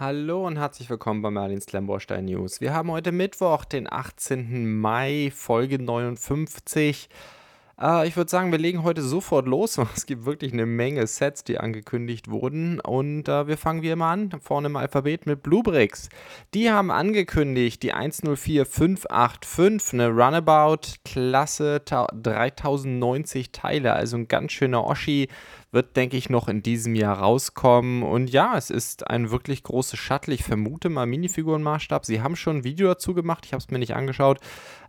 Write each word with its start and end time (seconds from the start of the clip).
Hallo 0.00 0.44
und 0.44 0.58
herzlich 0.58 0.90
willkommen 0.90 1.22
bei 1.22 1.30
Merlins 1.30 1.70
Lamborstein 1.70 2.24
News. 2.24 2.60
Wir 2.60 2.74
haben 2.74 2.90
heute 2.90 3.12
Mittwoch, 3.12 3.64
den 3.64 3.86
18. 3.88 4.80
Mai, 4.80 5.30
Folge 5.32 5.80
59. 5.80 7.08
Äh, 7.80 8.08
ich 8.08 8.16
würde 8.16 8.28
sagen, 8.28 8.50
wir 8.50 8.58
legen 8.58 8.82
heute 8.82 9.02
sofort 9.02 9.46
los. 9.46 9.78
Es 9.94 10.06
gibt 10.06 10.24
wirklich 10.24 10.52
eine 10.52 10.66
Menge 10.66 11.06
Sets, 11.06 11.44
die 11.44 11.58
angekündigt 11.58 12.28
wurden. 12.28 12.80
Und 12.80 13.28
äh, 13.28 13.46
wir 13.46 13.56
fangen 13.56 13.82
wie 13.82 13.90
immer 13.90 14.06
an, 14.06 14.32
vorne 14.42 14.66
im 14.66 14.74
Alphabet 14.74 15.26
mit 15.26 15.44
Bluebricks. 15.44 16.08
Die 16.54 16.72
haben 16.72 16.90
angekündigt, 16.90 17.80
die 17.84 17.92
104585, 17.92 19.94
eine 19.94 20.08
Runabout, 20.08 20.96
Klasse 21.04 21.80
3090 21.80 23.52
Teile, 23.52 23.92
also 23.92 24.16
ein 24.16 24.26
ganz 24.26 24.50
schöner 24.50 24.84
Oschi 24.84 25.28
wird, 25.74 25.96
denke 25.96 26.16
ich, 26.16 26.30
noch 26.30 26.48
in 26.48 26.62
diesem 26.62 26.94
Jahr 26.94 27.18
rauskommen. 27.18 28.02
Und 28.02 28.30
ja, 28.30 28.56
es 28.56 28.70
ist 28.70 29.10
ein 29.10 29.30
wirklich 29.30 29.62
großes 29.62 29.98
Shuttle. 29.98 30.32
Ich 30.32 30.44
vermute 30.44 30.88
mal 30.88 31.06
Minifigurenmaßstab. 31.06 32.06
Sie 32.06 32.22
haben 32.22 32.36
schon 32.36 32.58
ein 32.58 32.64
Video 32.64 32.88
dazu 32.88 33.12
gemacht. 33.12 33.44
Ich 33.44 33.52
habe 33.52 33.60
es 33.60 33.70
mir 33.70 33.78
nicht 33.78 33.94
angeschaut. 33.94 34.38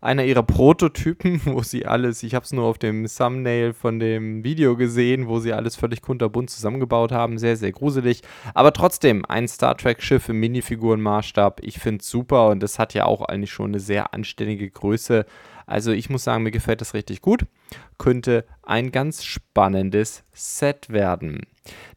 Einer 0.02 0.24
ihrer 0.24 0.44
Prototypen, 0.44 1.42
wo 1.46 1.64
sie 1.64 1.86
alles, 1.86 2.24
ich 2.24 2.36
habe 2.36 2.46
es 2.46 2.54
nur 2.54 2.66
auf 2.66 2.78
dem 2.78 3.08
Thumbnail 3.08 3.74
von 3.74 4.00
dem 4.00 4.44
Video 4.44 4.78
gesehen, 4.78 5.28
wo 5.28 5.40
sie 5.40 5.54
alles 5.54 5.76
völlig 5.76 6.02
kunterbunt 6.02 6.50
zusammengebaut 6.50 7.12
haben. 7.12 7.38
Sehr, 7.38 7.58
sehr 7.58 7.72
gruselig. 7.72 8.22
Aber 8.54 8.72
trotzdem, 8.72 9.26
ein 9.26 9.48
Star 9.48 9.76
Trek-Schiff 9.76 10.30
im 10.30 10.40
Minifigurenmaßstab. 10.40 11.62
Ich 11.64 11.80
finde 11.80 12.02
es 12.02 12.10
super 12.10 12.50
und 12.50 12.62
das 12.62 12.80
hat 12.80 12.94
ja 12.94 13.06
auch 13.06 13.22
eigentlich 13.24 13.52
schon 13.52 13.72
eine 13.72 13.80
sehr 13.80 14.14
anständige 14.14 14.70
Größe. 14.70 15.26
Also 15.66 15.92
ich 15.92 16.10
muss 16.10 16.24
sagen, 16.24 16.44
mir 16.44 16.52
gefällt 16.52 16.82
das 16.82 16.94
richtig 16.94 17.22
gut. 17.22 17.46
Könnte 17.98 18.46
ein 18.68 18.92
ganz 18.92 19.24
spannendes 19.24 20.24
Set 20.34 20.90
werden. 20.90 21.46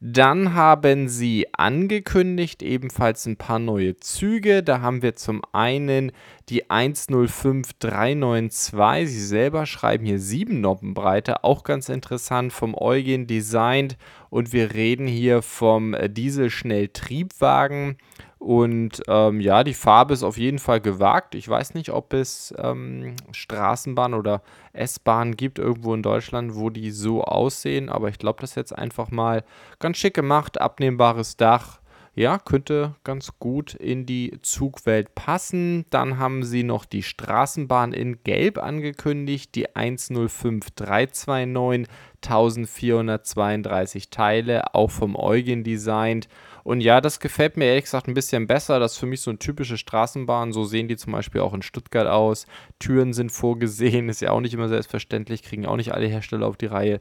Dann 0.01 0.55
haben 0.55 1.09
sie 1.09 1.47
angekündigt 1.53 2.63
ebenfalls 2.63 3.27
ein 3.27 3.37
paar 3.37 3.59
neue 3.59 3.97
Züge. 3.97 4.63
Da 4.63 4.81
haben 4.81 5.03
wir 5.03 5.17
zum 5.17 5.43
einen 5.53 6.13
die 6.49 6.71
105392. 6.71 9.13
Sie 9.13 9.27
selber 9.27 9.67
schreiben 9.67 10.07
hier 10.07 10.21
7 10.21 10.61
Noppenbreite, 10.61 11.45
auch 11.45 11.65
ganz 11.65 11.91
interessant, 11.91 12.53
vom 12.53 12.75
Eugen 12.75 13.27
designt. 13.27 13.99
Und 14.31 14.53
wir 14.53 14.73
reden 14.73 15.07
hier 15.07 15.43
vom 15.43 15.95
Dieselschnelltriebwagen. 16.09 17.99
Und 18.39 19.03
ähm, 19.09 19.41
ja, 19.41 19.65
die 19.65 19.75
Farbe 19.75 20.15
ist 20.15 20.23
auf 20.23 20.39
jeden 20.39 20.61
Fall 20.61 20.81
gewagt. 20.81 21.35
Ich 21.35 21.49
weiß 21.49 21.75
nicht, 21.75 21.91
ob 21.91 22.13
es 22.13 22.55
ähm, 22.57 23.17
Straßenbahn 23.33 24.15
oder 24.15 24.43
S-Bahnen 24.73 25.37
gibt 25.37 25.59
irgendwo 25.59 25.95
in 25.95 26.03
Deutschland, 26.03 26.55
wo 26.55 26.71
die 26.71 26.91
so 26.91 27.23
aussehen. 27.23 27.89
Aber 27.89 28.09
ich 28.09 28.19
glaube, 28.19 28.41
das 28.41 28.51
ist 28.51 28.57
jetzt 28.57 28.79
einfach 28.79 29.11
mal 29.11 29.45
ganz 29.79 29.99
schick 29.99 30.15
gemacht. 30.15 30.61
Abnehmbares 30.61 31.37
Dach. 31.37 31.81
Ja, 32.19 32.39
könnte 32.41 32.97
ganz 33.05 33.39
gut 33.39 33.75
in 33.75 34.05
die 34.05 34.41
Zugwelt 34.43 35.15
passen. 35.15 35.87
Dann 35.91 36.19
haben 36.19 36.43
sie 36.43 36.65
noch 36.65 36.85
die 36.85 37.05
Straßenbahn 37.05 37.93
in 37.93 38.25
Gelb 38.25 38.59
angekündigt, 38.59 39.55
die 39.55 39.77
105329, 39.77 41.87
1432 42.25 44.11
Teile, 44.11 44.75
auch 44.75 44.91
vom 44.91 45.15
Eugen 45.15 45.63
designt. 45.63 46.29
Und 46.69 46.83
ja, 46.83 47.01
das 47.01 47.19
gefällt 47.19 47.57
mir 47.57 47.65
ehrlich 47.65 47.85
gesagt 47.85 48.09
ein 48.09 48.15
bisschen 48.15 48.47
besser. 48.47 48.79
Das 48.79 48.93
ist 48.93 48.99
für 48.99 49.07
mich 49.07 49.23
so 49.23 49.31
eine 49.31 49.39
typische 49.39 49.79
Straßenbahn. 49.79 50.53
So 50.53 50.65
sehen 50.65 50.87
die 50.87 50.99
zum 50.99 51.15
Beispiel 51.15 51.41
auch 51.41 51.55
in 51.55 51.63
Stuttgart 51.63 52.07
aus. 52.07 52.47
Türen 52.79 53.15
sind 53.15 53.33
vorgesehen, 53.33 54.11
ist 54.11 54.21
ja 54.21 54.33
auch 54.33 54.43
nicht 54.43 54.53
immer 54.53 54.69
selbstverständlich, 54.69 55.43
kriegen 55.43 55.65
auch 55.65 55.77
nicht 55.77 55.95
alle 55.95 56.09
Hersteller 56.09 56.47
auf 56.47 56.59
die 56.59 56.67
Reihe. 56.67 57.01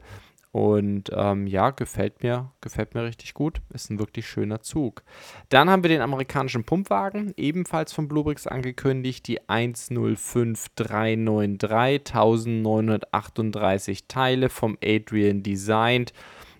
Und 0.52 1.10
ähm, 1.12 1.46
ja, 1.46 1.68
gefällt 1.68 2.22
mir, 2.22 2.50
gefällt 2.62 2.94
mir 2.94 3.04
richtig 3.04 3.34
gut. 3.34 3.60
Ist 3.68 3.90
ein 3.90 3.98
wirklich 3.98 4.26
schöner 4.26 4.62
Zug. 4.62 5.02
Dann 5.50 5.68
haben 5.68 5.84
wir 5.84 5.90
den 5.90 6.00
amerikanischen 6.00 6.64
Pumpwagen, 6.64 7.34
ebenfalls 7.36 7.92
von 7.92 8.08
Bluebricks 8.08 8.46
angekündigt, 8.46 9.28
die 9.28 9.38
105393, 9.48 12.14
1938 12.14 14.08
Teile 14.08 14.48
vom 14.48 14.78
Adrian 14.82 15.42
Designed. 15.42 16.14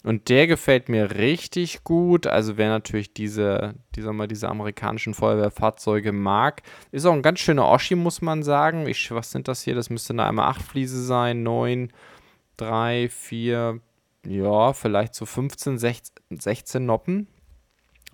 Und 0.05 0.29
der 0.29 0.47
gefällt 0.47 0.89
mir 0.89 1.17
richtig 1.17 1.83
gut. 1.83 2.27
Also 2.27 2.57
wer 2.57 2.69
natürlich 2.69 3.13
diese, 3.13 3.75
die, 3.97 4.03
mal, 4.03 4.29
diese 4.29 4.49
amerikanischen 4.49 5.15
Feuerwehrfahrzeuge 5.15 6.13
mag, 6.13 6.63
ist 6.93 7.05
auch 7.05 7.13
ein 7.13 7.23
ganz 7.23 7.41
schöner 7.41 7.67
Oschi, 7.67 7.97
muss 7.97 8.23
man 8.23 8.43
sagen. 8.43 8.87
Ich, 8.87 9.11
was 9.11 9.33
sind 9.33 9.49
das 9.49 9.63
hier? 9.63 9.75
Das 9.75 9.91
müsste 9.91 10.13
eine 10.13 10.25
einmal 10.25 10.49
8 10.51 10.63
Fliese 10.63 11.03
sein, 11.03 11.43
9, 11.43 11.93
3, 12.59 13.09
4, 13.09 13.81
ja, 14.27 14.73
vielleicht 14.73 15.15
so 15.15 15.27
15, 15.27 15.79
16, 15.79 16.15
16 16.31 16.87
Noppen. 16.87 17.27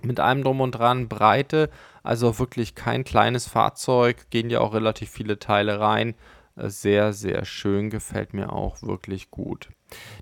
Mit 0.02 0.20
allem 0.20 0.42
drum 0.42 0.60
und 0.60 0.72
dran, 0.72 1.08
Breite, 1.08 1.70
also 2.02 2.38
wirklich 2.38 2.74
kein 2.74 3.04
kleines 3.04 3.46
Fahrzeug, 3.46 4.28
gehen 4.30 4.50
ja 4.50 4.60
auch 4.60 4.74
relativ 4.74 5.10
viele 5.10 5.38
Teile 5.38 5.78
rein. 5.78 6.14
Sehr, 6.56 7.12
sehr 7.12 7.44
schön, 7.44 7.90
gefällt 7.90 8.32
mir 8.32 8.52
auch 8.52 8.80
wirklich 8.82 9.32
gut. 9.32 9.70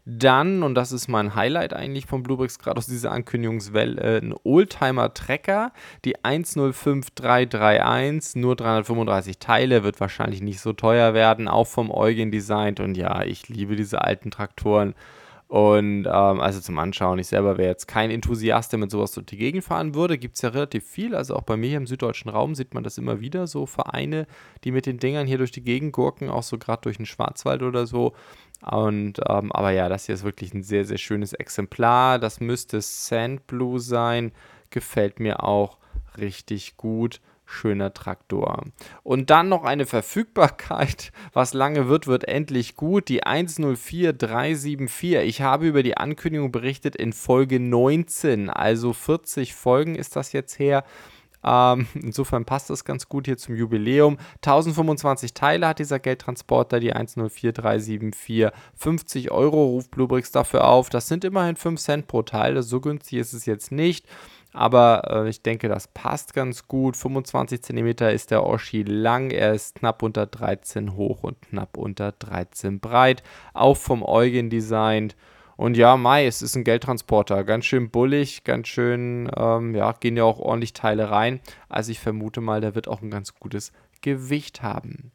Dann, 0.07 0.63
und 0.63 0.75
das 0.75 0.91
ist 0.91 1.09
mein 1.09 1.35
Highlight 1.35 1.75
eigentlich 1.75 2.07
von 2.07 2.23
Bluebricks, 2.23 2.59
gerade 2.59 2.79
aus 2.79 2.87
dieser 2.87 3.13
Ankündigungswelle, 3.13 4.23
ein 4.23 4.35
Oldtimer 4.43 5.13
Trecker, 5.13 5.73
die 6.07 6.25
105331, 6.25 8.37
nur 8.37 8.57
335 8.57 9.41
Teile, 9.41 9.85
wird 9.85 10.01
wahrscheinlich 10.01 10.41
nicht 10.41 10.61
so 10.61 10.73
teuer 10.73 11.13
werden, 11.13 11.49
auch 11.49 11.67
vom 11.67 11.91
Eugen 11.91 12.31
designt. 12.31 12.81
Und 12.81 12.97
ja, 12.97 13.25
ich 13.25 13.51
liebe 13.51 13.77
diese 13.77 14.01
alten 14.03 14.31
Traktoren. 14.31 14.95
Und 15.53 16.07
ähm, 16.07 16.41
also 16.41 16.61
zum 16.61 16.79
Anschauen, 16.79 17.19
ich 17.19 17.27
selber 17.27 17.59
wäre 17.59 17.69
jetzt 17.69 17.87
kein 17.87 18.11
Enthusiast, 18.11 18.73
der 18.73 18.79
mit 18.79 18.91
sowas 18.91 19.13
durch 19.13 19.27
die 19.27 19.37
Gegend 19.37 19.63
fahren 19.63 19.95
würde. 19.95 20.17
Gibt 20.17 20.37
es 20.37 20.41
ja 20.41 20.49
relativ 20.49 20.83
viel. 20.83 21.15
Also 21.15 21.37
auch 21.37 21.43
bei 21.43 21.59
mir 21.59 21.69
hier 21.69 21.77
im 21.77 21.87
süddeutschen 21.87 22.31
Raum 22.31 22.55
sieht 22.55 22.73
man 22.73 22.85
das 22.85 22.97
immer 22.97 23.21
wieder. 23.21 23.47
So 23.47 23.67
Vereine, 23.67 24.27
die 24.65 24.71
mit 24.71 24.87
den 24.87 24.97
Dingern 24.97 25.27
hier 25.27 25.37
durch 25.37 25.51
die 25.51 25.63
Gegend 25.63 25.93
gurken, 25.93 26.31
auch 26.31 26.43
so 26.43 26.57
gerade 26.57 26.81
durch 26.81 26.97
den 26.97 27.05
Schwarzwald 27.05 27.63
oder 27.63 27.87
so. 27.87 28.15
Und 28.63 29.21
ähm, 29.29 29.53
aber 29.53 29.73
ja, 29.73 29.91
das 29.91 30.07
hier 30.07 30.15
ist 30.15 30.25
wirklich 30.25 30.55
ein 30.55 30.63
sehr, 30.63 30.87
sehr 30.87 30.97
schönes 30.97 31.35
Exemplar. 31.35 32.19
Das 32.19 32.41
müsste 32.41 32.81
Sandblue 32.81 33.79
sein. 33.79 34.33
Gefällt 34.71 35.21
mir 35.21 35.45
auch 35.45 35.77
richtig 36.17 36.79
gut 36.79 37.21
schöner 37.53 37.95
Traktor. 37.95 38.65
Und 39.03 39.31
dann 39.31 39.49
noch 39.49 39.65
eine 39.65 39.87
Verfügbarkeit. 39.87 41.13
Was 41.33 41.55
lange 41.55 41.89
wird, 41.89 42.07
wird 42.07 42.25
endlich 42.25 42.75
gut. 42.77 43.09
Die 43.09 43.25
104374. 43.25 45.17
Ich 45.17 45.43
habe 45.43 45.67
über 45.67 45.83
die 45.83 45.97
Ankündigung 45.97 46.51
berichtet 46.51 46.97
in 46.97 47.13
Folge 47.13 47.61
19. 47.61 48.51
Also 48.51 48.93
40 48.93 49.55
Folgen 49.55 49.95
ist 49.95 50.17
das 50.17 50.33
jetzt 50.33 50.59
her. 50.59 50.85
Ähm, 51.45 51.87
insofern 51.95 52.45
passt 52.45 52.71
das 52.71 52.85
ganz 52.85 53.09
gut 53.09 53.27
hier 53.27 53.37
zum 53.37 53.57
Jubiläum. 53.57 54.19
1025 54.37 55.35
Teile 55.35 55.69
hat 55.69 55.79
dieser 55.79 55.99
Geldtransporter, 55.99 56.81
die 56.81 56.93
104374. 56.93 58.51
50 58.77 59.31
Euro 59.31 59.67
ruft 59.67 59.91
Bluebricks 59.91 60.31
dafür 60.31 60.67
auf. 60.67 60.91
Das 60.91 61.09
sind 61.09 61.25
immerhin 61.25 61.57
5 61.57 61.81
Cent 61.81 62.07
pro 62.07 62.23
Teil. 62.23 62.63
So 62.63 62.81
günstig 62.81 63.19
ist 63.19 63.33
es 63.33 63.47
jetzt 63.47 63.73
nicht. 63.73 64.07
Aber 64.53 65.25
äh, 65.25 65.29
ich 65.29 65.43
denke, 65.43 65.69
das 65.69 65.89
passt 65.89 66.35
ganz 66.35 66.69
gut. 66.69 66.97
25 66.97 67.63
cm 67.63 67.87
ist 68.13 68.31
der 68.31 68.45
Oschi 68.45 68.83
lang. 68.83 69.31
Er 69.31 69.55
ist 69.55 69.77
knapp 69.77 70.03
unter 70.03 70.27
13 70.27 70.95
hoch 70.95 71.23
und 71.23 71.41
knapp 71.43 71.77
unter 71.77 72.13
13 72.13 72.81
breit. 72.81 73.23
Auch 73.55 73.77
vom 73.77 74.03
Eugen 74.03 74.51
designt. 74.51 75.17
Und 75.57 75.77
ja, 75.77 75.97
Mai, 75.97 76.27
es 76.27 76.43
ist 76.43 76.57
ein 76.57 76.65
Geldtransporter. 76.65 77.45
Ganz 77.45 77.67
schön 77.67 77.91
bullig, 77.91 78.45
ganz 78.45 78.69
schön, 78.69 79.31
ähm, 79.37 79.75
ja, 79.75 79.93
gehen 79.93 80.17
ja 80.17 80.25
auch 80.25 80.39
ordentlich 80.39 80.73
Teile 80.73 81.11
rein. 81.11 81.41
Also 81.69 81.93
ich 81.93 82.01
vermute 82.01 82.41
mal, 82.41 82.61
der 82.61 82.75
wird 82.75 82.89
auch 82.89 83.03
ein 83.03 83.11
ganz 83.11 83.35
gutes 83.35 83.73
Gewicht 84.03 84.63
haben. 84.63 85.13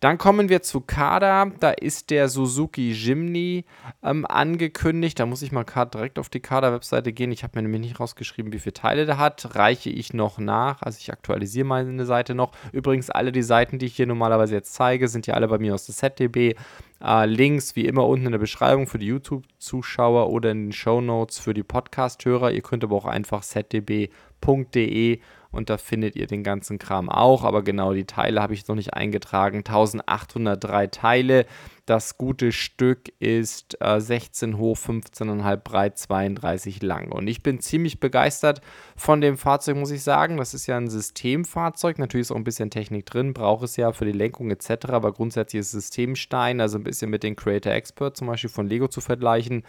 Dann 0.00 0.18
kommen 0.18 0.48
wir 0.48 0.62
zu 0.62 0.80
Kada. 0.80 1.46
Da 1.60 1.70
ist 1.70 2.10
der 2.10 2.28
Suzuki 2.28 2.92
Jimny 2.92 3.64
ähm, 4.02 4.26
angekündigt. 4.26 5.18
Da 5.18 5.26
muss 5.26 5.42
ich 5.42 5.52
mal 5.52 5.64
gerade 5.64 5.90
direkt 5.90 6.18
auf 6.18 6.28
die 6.28 6.40
Kada-Webseite 6.40 7.12
gehen. 7.12 7.32
Ich 7.32 7.42
habe 7.42 7.58
mir 7.58 7.62
nämlich 7.62 7.82
nicht 7.82 8.00
rausgeschrieben, 8.00 8.52
wie 8.52 8.58
viele 8.58 8.72
Teile 8.72 9.06
der 9.06 9.18
hat. 9.18 9.54
Reiche 9.54 9.90
ich 9.90 10.14
noch 10.14 10.38
nach. 10.38 10.82
Also 10.82 10.98
ich 11.00 11.12
aktualisiere 11.12 11.66
meine 11.66 12.06
Seite 12.06 12.34
noch. 12.34 12.52
Übrigens, 12.72 13.10
alle 13.10 13.32
die 13.32 13.42
Seiten, 13.42 13.78
die 13.78 13.86
ich 13.86 13.96
hier 13.96 14.06
normalerweise 14.06 14.54
jetzt 14.54 14.74
zeige, 14.74 15.08
sind 15.08 15.26
ja 15.26 15.34
alle 15.34 15.48
bei 15.48 15.58
mir 15.58 15.74
aus 15.74 15.86
der 15.86 15.94
ZDB. 15.94 16.54
Äh, 17.02 17.26
Links 17.26 17.76
wie 17.76 17.86
immer 17.86 18.06
unten 18.06 18.26
in 18.26 18.32
der 18.32 18.38
Beschreibung 18.38 18.86
für 18.86 18.98
die 18.98 19.06
YouTube-Zuschauer 19.06 20.30
oder 20.30 20.50
in 20.50 20.66
den 20.66 20.72
Show 20.72 21.00
Notes 21.00 21.38
für 21.38 21.54
die 21.54 21.62
Podcast-Hörer. 21.62 22.52
Ihr 22.52 22.62
könnt 22.62 22.84
aber 22.84 22.96
auch 22.96 23.06
einfach 23.06 23.42
zdb.de 23.42 25.20
und 25.52 25.68
da 25.68 25.78
findet 25.78 26.14
ihr 26.14 26.26
den 26.26 26.44
ganzen 26.44 26.78
Kram 26.78 27.08
auch. 27.08 27.42
Aber 27.42 27.62
genau 27.62 27.92
die 27.92 28.04
Teile 28.04 28.40
habe 28.40 28.54
ich 28.54 28.68
noch 28.68 28.76
nicht 28.76 28.94
eingetragen. 28.94 29.58
1803 29.58 30.86
Teile. 30.88 31.46
Das 31.86 32.16
gute 32.16 32.52
Stück 32.52 33.12
ist 33.18 33.76
äh, 33.80 34.00
16 34.00 34.58
hoch, 34.58 34.76
15,5 34.76 35.56
breit, 35.56 35.98
32 35.98 36.82
lang. 36.82 37.10
Und 37.10 37.26
ich 37.26 37.42
bin 37.42 37.58
ziemlich 37.58 37.98
begeistert 37.98 38.60
von 38.94 39.20
dem 39.20 39.36
Fahrzeug, 39.36 39.76
muss 39.76 39.90
ich 39.90 40.04
sagen. 40.04 40.36
Das 40.36 40.54
ist 40.54 40.68
ja 40.68 40.76
ein 40.76 40.88
Systemfahrzeug. 40.88 41.98
Natürlich 41.98 42.26
ist 42.26 42.30
auch 42.30 42.36
ein 42.36 42.44
bisschen 42.44 42.70
Technik 42.70 43.06
drin, 43.06 43.34
braucht 43.34 43.64
es 43.64 43.76
ja 43.76 43.92
für 43.92 44.04
die 44.04 44.12
Lenkung 44.12 44.52
etc. 44.52 44.90
Aber 44.90 45.12
grundsätzlich 45.12 45.60
ist 45.60 45.72
Systemstein, 45.72 46.60
also 46.60 46.78
ein 46.78 46.84
bisschen 46.84 47.10
mit 47.10 47.24
den 47.24 47.34
Creator 47.34 47.72
Expert 47.72 48.16
zum 48.16 48.28
Beispiel 48.28 48.50
von 48.50 48.68
Lego 48.68 48.86
zu 48.86 49.00
vergleichen. 49.00 49.64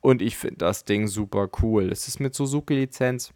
Und 0.00 0.22
ich 0.22 0.36
finde 0.36 0.58
das 0.58 0.84
Ding 0.84 1.08
super 1.08 1.48
cool. 1.60 1.90
Es 1.90 2.06
ist 2.06 2.20
mit 2.20 2.34
Suzuki-Lizenz 2.34 3.32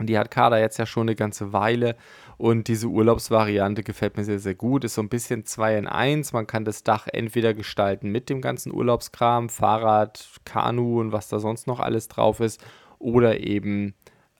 Und 0.00 0.06
die 0.06 0.18
hat 0.18 0.30
Kader 0.30 0.58
jetzt 0.58 0.78
ja 0.78 0.86
schon 0.86 1.02
eine 1.02 1.14
ganze 1.14 1.52
Weile. 1.52 1.94
Und 2.38 2.68
diese 2.68 2.86
Urlaubsvariante 2.86 3.82
gefällt 3.82 4.16
mir 4.16 4.24
sehr, 4.24 4.38
sehr 4.38 4.54
gut. 4.54 4.82
Ist 4.82 4.94
so 4.94 5.02
ein 5.02 5.10
bisschen 5.10 5.44
2 5.44 5.76
in 5.76 5.86
1. 5.86 6.32
Man 6.32 6.46
kann 6.46 6.64
das 6.64 6.82
Dach 6.82 7.06
entweder 7.06 7.52
gestalten 7.52 8.08
mit 8.10 8.30
dem 8.30 8.40
ganzen 8.40 8.72
Urlaubskram, 8.72 9.50
Fahrrad, 9.50 10.26
Kanu 10.46 11.00
und 11.00 11.12
was 11.12 11.28
da 11.28 11.38
sonst 11.38 11.66
noch 11.66 11.80
alles 11.80 12.08
drauf 12.08 12.40
ist. 12.40 12.64
Oder 12.98 13.40
eben 13.40 13.94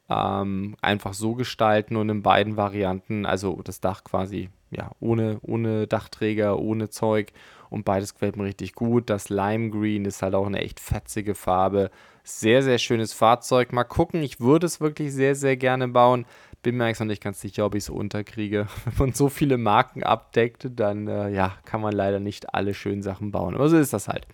ähm, 0.08 0.76
einfach 0.80 1.12
so 1.12 1.34
gestalten 1.34 1.96
und 1.96 2.08
in 2.08 2.22
beiden 2.22 2.56
Varianten, 2.56 3.26
also 3.26 3.60
das 3.62 3.82
Dach 3.82 4.02
quasi 4.02 4.48
ja, 4.70 4.92
ohne, 5.00 5.40
ohne 5.42 5.86
Dachträger, 5.86 6.58
ohne 6.58 6.88
Zeug 6.88 7.32
und 7.68 7.84
beides 7.84 8.14
gefällt 8.14 8.36
mir 8.36 8.44
richtig 8.44 8.74
gut. 8.74 9.10
Das 9.10 9.28
Lime 9.28 9.68
Green 9.68 10.06
ist 10.06 10.22
halt 10.22 10.34
auch 10.34 10.46
eine 10.46 10.60
echt 10.60 10.80
fetzige 10.80 11.34
Farbe. 11.34 11.90
Sehr, 12.38 12.62
sehr 12.62 12.78
schönes 12.78 13.12
Fahrzeug. 13.12 13.72
Mal 13.72 13.84
gucken, 13.84 14.22
ich 14.22 14.40
würde 14.40 14.66
es 14.66 14.80
wirklich 14.80 15.12
sehr, 15.12 15.34
sehr 15.34 15.56
gerne 15.56 15.88
bauen. 15.88 16.26
Bin 16.62 16.76
mir 16.76 16.84
eigentlich 16.84 17.00
noch 17.00 17.06
nicht 17.06 17.22
ganz 17.22 17.40
sicher, 17.40 17.66
ob 17.66 17.74
ich 17.74 17.84
es 17.84 17.90
unterkriege. 17.90 18.66
Wenn 18.84 18.94
man 18.98 19.14
so 19.14 19.28
viele 19.28 19.58
Marken 19.58 20.02
abdeckt, 20.02 20.68
dann 20.70 21.08
äh, 21.08 21.30
ja, 21.30 21.54
kann 21.64 21.80
man 21.80 21.92
leider 21.92 22.20
nicht 22.20 22.54
alle 22.54 22.72
schönen 22.72 23.02
Sachen 23.02 23.30
bauen. 23.32 23.54
Aber 23.54 23.68
so 23.68 23.76
ist 23.76 23.92
das 23.92 24.08
halt. 24.08 24.26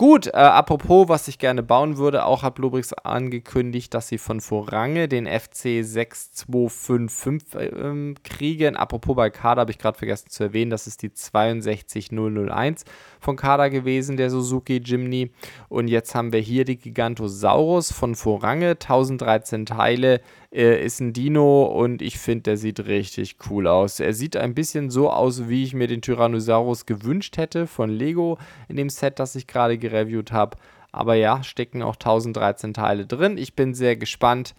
Gut, 0.00 0.28
äh, 0.28 0.30
apropos, 0.30 1.10
was 1.10 1.28
ich 1.28 1.38
gerne 1.38 1.62
bauen 1.62 1.98
würde, 1.98 2.24
auch 2.24 2.42
hat 2.42 2.58
Lubrix 2.58 2.94
angekündigt, 2.94 3.92
dass 3.92 4.08
sie 4.08 4.16
von 4.16 4.40
Vorange 4.40 5.08
den 5.08 5.26
FC 5.26 5.84
6255 5.84 7.60
äh, 7.60 8.14
kriegen. 8.24 8.76
Apropos 8.76 9.14
bei 9.14 9.28
Kader 9.28 9.60
habe 9.60 9.72
ich 9.72 9.78
gerade 9.78 9.98
vergessen 9.98 10.30
zu 10.30 10.44
erwähnen, 10.44 10.70
das 10.70 10.86
ist 10.86 11.02
die 11.02 11.10
62001 11.12 12.84
von 13.20 13.36
Kader 13.36 13.68
gewesen, 13.68 14.16
der 14.16 14.30
Suzuki 14.30 14.78
Jimny. 14.78 15.32
Und 15.68 15.88
jetzt 15.88 16.14
haben 16.14 16.32
wir 16.32 16.40
hier 16.40 16.64
die 16.64 16.78
Gigantosaurus 16.78 17.92
von 17.92 18.14
Vorange, 18.14 18.70
1013 18.70 19.66
Teile, 19.66 20.22
er 20.52 20.80
ist 20.80 20.98
ein 21.00 21.12
Dino 21.12 21.62
und 21.62 22.02
ich 22.02 22.18
finde, 22.18 22.42
der 22.42 22.56
sieht 22.56 22.80
richtig 22.86 23.36
cool 23.48 23.68
aus. 23.68 24.00
Er 24.00 24.12
sieht 24.14 24.36
ein 24.36 24.52
bisschen 24.52 24.90
so 24.90 25.08
aus, 25.08 25.48
wie 25.48 25.62
ich 25.62 25.74
mir 25.74 25.86
den 25.86 26.02
Tyrannosaurus 26.02 26.86
gewünscht 26.86 27.36
hätte 27.36 27.68
von 27.68 27.88
Lego 27.88 28.36
in 28.66 28.74
dem 28.74 28.90
Set, 28.90 29.20
das 29.20 29.36
ich 29.36 29.46
gerade 29.46 29.78
gereviewt 29.90 30.32
habe. 30.32 30.56
Aber 30.92 31.14
ja, 31.14 31.42
stecken 31.42 31.82
auch 31.82 31.94
1013 31.94 32.74
Teile 32.74 33.06
drin. 33.06 33.38
Ich 33.38 33.54
bin 33.54 33.74
sehr 33.74 33.96
gespannt, 33.96 34.54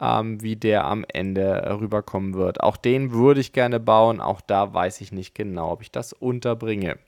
ähm, 0.00 0.42
wie 0.42 0.56
der 0.56 0.84
am 0.84 1.04
Ende 1.08 1.78
rüberkommen 1.80 2.34
wird. 2.34 2.60
Auch 2.62 2.76
den 2.76 3.12
würde 3.12 3.40
ich 3.40 3.52
gerne 3.52 3.80
bauen. 3.80 4.20
Auch 4.20 4.40
da 4.40 4.74
weiß 4.74 5.00
ich 5.00 5.12
nicht 5.12 5.34
genau, 5.34 5.72
ob 5.72 5.82
ich 5.82 5.90
das 5.90 6.12
unterbringe. 6.12 6.98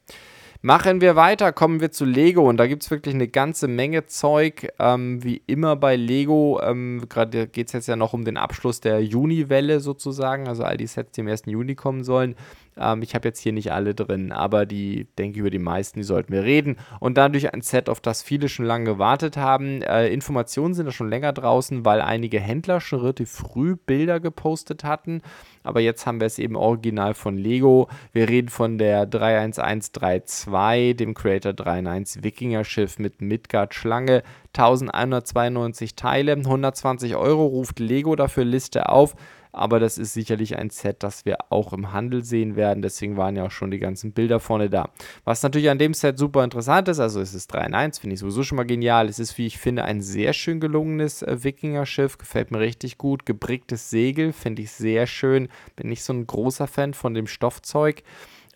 Machen 0.65 1.01
wir 1.01 1.17
weiter, 1.17 1.53
kommen 1.53 1.81
wir 1.81 1.91
zu 1.91 2.05
Lego 2.05 2.49
und 2.49 2.57
da 2.57 2.69
gibt 2.69 2.85
es 2.85 2.91
wirklich 2.93 3.17
eine 3.17 3.27
ganze 3.27 3.67
Menge 3.67 4.07
Zeug. 4.07 4.69
Ähm, 4.79 5.25
wie 5.25 5.43
immer 5.49 5.75
bei 5.75 5.97
Lego, 5.97 6.61
ähm, 6.63 7.05
gerade 7.09 7.49
geht 7.49 7.67
es 7.67 7.73
jetzt 7.73 7.89
ja 7.89 7.97
noch 7.97 8.13
um 8.13 8.25
den 8.25 8.37
Abschluss 8.37 8.81
der 8.81 9.03
Juni-Welle 9.03 9.81
sozusagen, 9.81 10.47
also 10.47 10.63
all 10.63 10.77
die 10.77 10.87
Sets, 10.87 11.11
die 11.11 11.23
am 11.23 11.27
1. 11.27 11.47
Juni 11.47 11.75
kommen 11.75 12.05
sollen. 12.05 12.37
Ähm, 12.77 13.03
ich 13.03 13.15
habe 13.15 13.29
jetzt 13.29 13.41
hier 13.41 13.53
nicht 13.53 13.73
alle 13.73 13.95
drin, 13.95 14.33
aber 14.33 14.67
die, 14.67 15.07
denke 15.19 15.37
ich, 15.37 15.41
über 15.41 15.51
die 15.51 15.59
meisten, 15.59 15.99
die 15.99 16.05
sollten 16.05 16.33
wir 16.33 16.45
reden. 16.45 16.77
Und 17.01 17.19
dadurch 17.19 17.53
ein 17.53 17.61
Set, 17.61 17.89
auf 17.89 18.01
das 18.01 18.23
viele 18.23 18.49
schon 18.49 18.67
lange 18.67 18.85
gewartet 18.85 19.37
haben. 19.37 19.83
Äh, 19.83 20.09
Informationen 20.09 20.75
sind 20.75 20.87
da 20.87 20.93
schon 20.93 21.11
länger 21.11 21.33
draußen, 21.33 21.85
weil 21.85 22.01
einige 22.01 22.41
Händler 22.41 22.81
schon 22.81 23.01
relativ 23.01 23.31
früh 23.31 23.77
Bilder 23.77 24.21
gepostet 24.21 24.85
hatten. 24.85 25.23
Aber 25.63 25.81
jetzt 25.81 26.07
haben 26.07 26.21
wir 26.21 26.27
es 26.27 26.39
eben 26.39 26.57
original 26.57 27.15
von 27.15 27.39
Lego. 27.39 27.89
Wir 28.13 28.29
reden 28.29 28.49
von 28.49 28.79
der 28.79 29.07
31132, 29.07 30.97
dem 30.97 31.15
Creator 31.15 31.53
391 31.53 32.25
Wikinger 32.25 32.65
Schiff 32.65 32.99
mit 32.99 33.21
Midgard 33.21 33.75
Schlange. 33.75 34.23
1192 34.55 35.95
Teile, 35.95 36.33
120 36.33 37.17
Euro 37.17 37.47
ruft 37.47 37.79
Lego 37.79 38.17
dafür 38.17 38.45
Liste 38.45 38.89
auf 38.89 39.15
aber 39.53 39.79
das 39.79 39.99
ist 39.99 40.15
sicherlich 40.15 40.57
ein 40.57 40.71
Set, 40.71 41.03
das 41.03 41.27
wir 41.27 41.37
auch 41.51 41.75
im 41.75 41.93
Handel 41.93 42.25
sehen 42.25 42.57
werden. 42.57 42.83
Deswegen 42.83 43.19
waren 43.19 43.37
ja 43.37 43.45
auch 43.45 43.51
schon 43.51 43.71
die 43.71 43.79
ganzen 43.79 44.13
Bilder 44.13 44.41
vorne 44.41 44.71
da. 44.71 44.89
Was 45.25 45.43
natürlich 45.43 45.69
an 45.69 45.79
dem 45.79 45.93
Set 45.93 46.19
super 46.19 46.43
interessant 46.43 46.89
ist, 46.89 47.01
also 47.01 47.21
es 47.21 47.35
ist 47.35 47.49
3 47.49 47.67
in 47.67 47.75
1, 47.75 47.99
finde 47.99 48.15
ich 48.15 48.21
sowieso 48.21 48.43
schon 48.43 48.57
mal 48.57 48.65
genial. 48.65 49.09
Es 49.09 49.19
ist, 49.19 49.37
wie 49.37 49.47
ich 49.47 49.59
finde, 49.59 49.85
ein 49.85 50.01
sehr 50.01 50.33
schön 50.33 50.59
gelungenes 50.59 51.23
äh, 51.23 51.45
Wikinger-Schiff, 51.45 52.17
gefällt 52.17 52.51
mir 52.51 52.61
richtig 52.61 52.97
gut. 52.97 53.27
Gebricktes 53.27 53.91
Segel, 53.91 54.33
finde 54.33 54.63
ich 54.63 54.71
sehr 54.73 55.07
schön. 55.07 55.49
Bin 55.77 55.91
nicht 55.91 56.03
so 56.03 56.15
ein 56.15 56.27
großer 56.27 56.67
Fan 56.67 56.95
von 56.95 57.13
dem 57.13 57.27
Stoffzeug. 57.27 58.03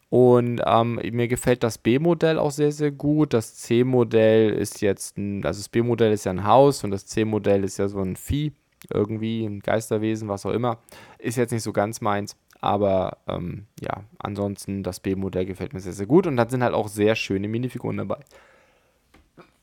Und 0.09 0.63
ähm, 0.65 1.01
mir 1.13 1.29
gefällt 1.29 1.63
das 1.63 1.79
B-Modell 1.79 2.39
auch 2.39 2.53
sehr, 2.53 2.73
sehr 2.73 2.93
gut. 2.93 3.35
Das 3.35 3.57
C-Modell 3.57 4.51
ist 4.51 4.81
jetzt, 4.81 5.19
ein, 5.19 5.45
also 5.45 5.61
das 5.61 5.69
B-Modell 5.69 6.13
ist 6.13 6.25
ja 6.25 6.33
ein 6.33 6.45
Haus 6.45 6.85
und 6.85 6.91
das 6.91 7.07
C-Modell 7.07 7.65
ist 7.65 7.79
ja 7.79 7.89
so 7.89 8.01
ein 8.01 8.17
Vieh 8.17 8.53
irgendwie 8.93 9.45
ein 9.45 9.61
Geisterwesen, 9.61 10.29
was 10.29 10.47
auch 10.47 10.53
immer. 10.53 10.79
Ist 11.19 11.37
jetzt 11.37 11.53
nicht 11.53 11.63
so 11.63 11.73
ganz 11.73 12.01
meins. 12.01 12.37
Aber 12.61 13.19
ähm, 13.27 13.67
ja, 13.81 14.05
ansonsten 14.19 14.83
das 14.83 15.01
B-Modell 15.01 15.47
gefällt 15.47 15.73
mir 15.73 15.81
sehr, 15.81 15.93
sehr 15.93 16.07
gut. 16.07 16.27
Und 16.27 16.37
dann 16.37 16.49
sind 16.49 16.63
halt 16.63 16.75
auch 16.75 16.89
sehr 16.89 17.15
schöne 17.15 17.49
Minifiguren 17.49 17.99
dabei. 17.99 18.21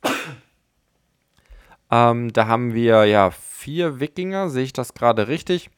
ähm, 1.92 2.32
da 2.32 2.48
haben 2.48 2.74
wir 2.74 3.06
ja 3.06 3.32
vier 3.32 4.00
Wikinger, 4.00 4.50
sehe 4.50 4.64
ich 4.64 4.74
das 4.74 4.94
gerade 4.94 5.28
richtig? 5.28 5.70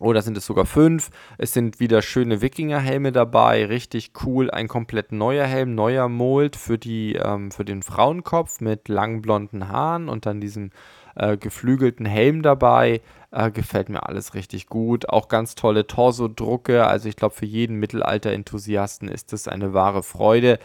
Oder 0.00 0.22
sind 0.22 0.36
es 0.36 0.46
sogar 0.46 0.66
fünf? 0.66 1.10
Es 1.38 1.52
sind 1.52 1.80
wieder 1.80 2.02
schöne 2.02 2.40
Wikinger-Helme 2.40 3.10
dabei, 3.10 3.66
richtig 3.66 4.12
cool. 4.24 4.50
Ein 4.50 4.68
komplett 4.68 5.12
neuer 5.12 5.46
Helm, 5.46 5.74
neuer 5.74 6.08
Mold 6.08 6.56
für, 6.56 6.78
die, 6.78 7.14
ähm, 7.14 7.50
für 7.50 7.64
den 7.64 7.82
Frauenkopf 7.82 8.60
mit 8.60 8.88
langen 8.88 9.22
blonden 9.22 9.68
Haaren 9.68 10.08
und 10.08 10.26
dann 10.26 10.40
diesem 10.40 10.70
äh, 11.18 11.36
geflügelten 11.36 12.06
Helm 12.06 12.42
dabei. 12.42 13.00
Äh, 13.30 13.50
gefällt 13.50 13.88
mir 13.88 14.06
alles 14.06 14.34
richtig 14.34 14.66
gut. 14.66 15.08
Auch 15.08 15.28
ganz 15.28 15.54
tolle 15.54 15.86
Torso-Drucke. 15.86 16.86
Also 16.86 17.08
ich 17.08 17.16
glaube, 17.16 17.34
für 17.34 17.46
jeden 17.46 17.76
Mittelalter-Enthusiasten 17.76 19.08
ist 19.08 19.32
das 19.32 19.48
eine 19.48 19.74
wahre 19.74 20.02
Freude. 20.02 20.58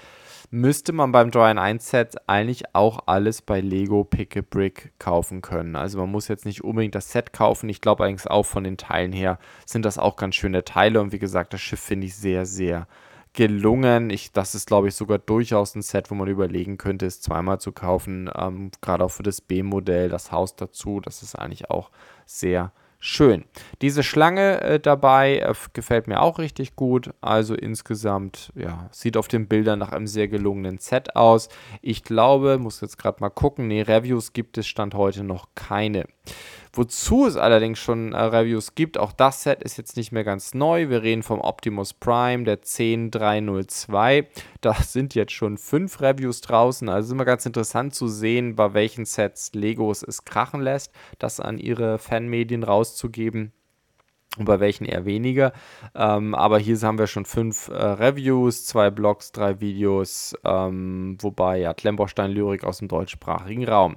Müsste 0.50 0.94
man 0.94 1.12
beim 1.12 1.32
Dry 1.32 1.58
1 1.58 1.90
Set 1.90 2.16
eigentlich 2.28 2.64
auch 2.74 3.08
alles 3.08 3.42
bei 3.42 3.60
Lego 3.60 4.04
Pick 4.04 4.38
a 4.38 4.42
Brick 4.48 4.94
kaufen 5.00 5.42
können. 5.42 5.76
Also 5.76 5.98
man 5.98 6.12
muss 6.12 6.28
jetzt 6.28 6.46
nicht 6.46 6.64
unbedingt 6.64 6.94
das 6.94 7.12
Set 7.12 7.34
kaufen. 7.34 7.70
Ich 7.70 7.82
glaube 7.82 8.06
eigentlich 8.06 8.30
auch 8.30 8.46
von 8.46 8.64
den 8.64 8.78
Teilen 8.78 9.14
her 9.14 9.40
sind 9.66 9.84
das 9.84 9.98
auch 9.98 10.16
ganz 10.16 10.36
schöne 10.36 10.64
Teile. 10.64 11.02
Und 11.02 11.12
wie 11.12 11.20
gesagt, 11.20 11.54
das 11.54 11.62
Schiff 11.62 11.80
finde 11.80 12.06
ich 12.06 12.16
sehr, 12.16 12.46
sehr 12.46 12.88
gelungen. 13.34 14.10
Ich, 14.10 14.32
das 14.32 14.56
ist, 14.56 14.68
glaube 14.68 14.88
ich, 14.88 14.96
sogar 14.96 15.18
durchaus 15.18 15.76
ein 15.76 15.82
Set, 15.82 16.10
wo 16.12 16.16
man 16.16 16.28
überlegen 16.28 16.78
könnte, 16.78 17.06
es 17.06 17.22
zweimal 17.22 17.60
zu 17.60 17.72
kaufen. 17.72 18.30
Ähm, 18.36 18.72
Gerade 18.82 19.04
auch 19.04 19.12
für 19.12 19.24
das 19.24 19.42
B-Modell, 19.42 20.10
das 20.10 20.32
Haus 20.32 20.56
dazu. 20.56 21.00
Das 21.00 21.24
ist 21.24 21.36
eigentlich 21.36 21.70
auch 21.70 21.90
sehr 22.26 22.72
schön. 23.04 23.44
Diese 23.82 24.02
Schlange 24.02 24.62
äh, 24.62 24.80
dabei 24.80 25.40
äh, 25.40 25.54
gefällt 25.74 26.08
mir 26.08 26.22
auch 26.22 26.40
richtig 26.40 26.78
gut. 26.78 27.10
Also 27.20 27.54
insgesamt, 27.54 28.54
ja, 28.56 28.88
sieht 28.92 29.18
auf 29.18 29.28
den 29.28 29.48
Bildern 29.48 29.80
nach 29.80 29.92
einem 29.92 30.08
sehr 30.08 30.30
gelungenen 30.30 30.78
Set 30.78 31.16
aus. 31.18 31.50
Ich 31.82 32.04
glaube, 32.04 32.58
muss 32.60 32.80
jetzt 32.80 32.98
gerade 32.98 33.18
mal 33.20 33.30
gucken, 33.30 33.68
nee, 33.68 33.82
Reviews 33.82 34.32
gibt 34.32 34.58
es 34.58 34.68
Stand 34.68 34.94
heute 34.94 35.24
noch 35.26 35.50
keine. 35.54 36.06
Wozu 36.76 37.28
es 37.28 37.38
allerdings 37.38 37.78
schon 37.78 38.14
äh, 38.14 38.20
Reviews 38.20 38.74
gibt, 38.74 38.98
auch 38.98 39.12
das 39.12 39.44
Set 39.44 39.62
ist 39.62 39.78
jetzt 39.78 39.96
nicht 39.96 40.12
mehr 40.12 40.24
ganz 40.24 40.56
neu. 40.56 40.90
Wir 40.90 41.04
reden 41.04 41.22
vom 41.22 41.40
Optimus 41.40 41.94
Prime, 41.94 42.46
der 42.46 42.58
10302. 42.58 44.28
Da 44.62 44.74
sind 44.82 45.14
jetzt 45.14 45.34
schon 45.34 45.60
fünf 45.60 46.02
Reviews 46.02 46.42
draußen. 46.42 46.90
Also 46.90 47.08
ist 47.08 47.12
immer 47.12 47.26
ganz 47.26 47.46
interessant 47.46 47.94
zu 47.94 48.08
sehen, 48.08 48.56
bei 48.56 48.74
welchen 48.74 49.06
Sets 49.06 49.52
Legos 49.54 50.02
es 50.02 50.26
krachen 50.26 50.62
lässt, 50.62 50.92
das 51.20 51.40
an 51.40 51.60
ihre 51.60 52.00
Fanmedien 52.00 52.64
rauszugeben 52.64 53.54
und 54.38 54.46
bei 54.46 54.60
welchen 54.60 54.86
eher 54.86 55.06
weniger. 55.06 55.54
Ähm, 55.96 56.34
aber 56.34 56.58
hier 56.58 56.78
haben 56.82 56.98
wir 56.98 57.08
schon 57.08 57.26
fünf 57.26 57.68
äh, 57.68 57.74
Reviews, 57.74 58.66
zwei 58.66 58.90
Blogs, 58.90 59.32
drei 59.32 59.60
Videos, 59.60 60.36
ähm, 60.44 61.18
wobei 61.22 61.60
ja 61.60 61.74
Klemmbaustein 61.74 62.32
Lyrik 62.32 62.64
aus 62.64 62.80
dem 62.80 62.88
deutschsprachigen 62.88 63.68
Raum. 63.68 63.96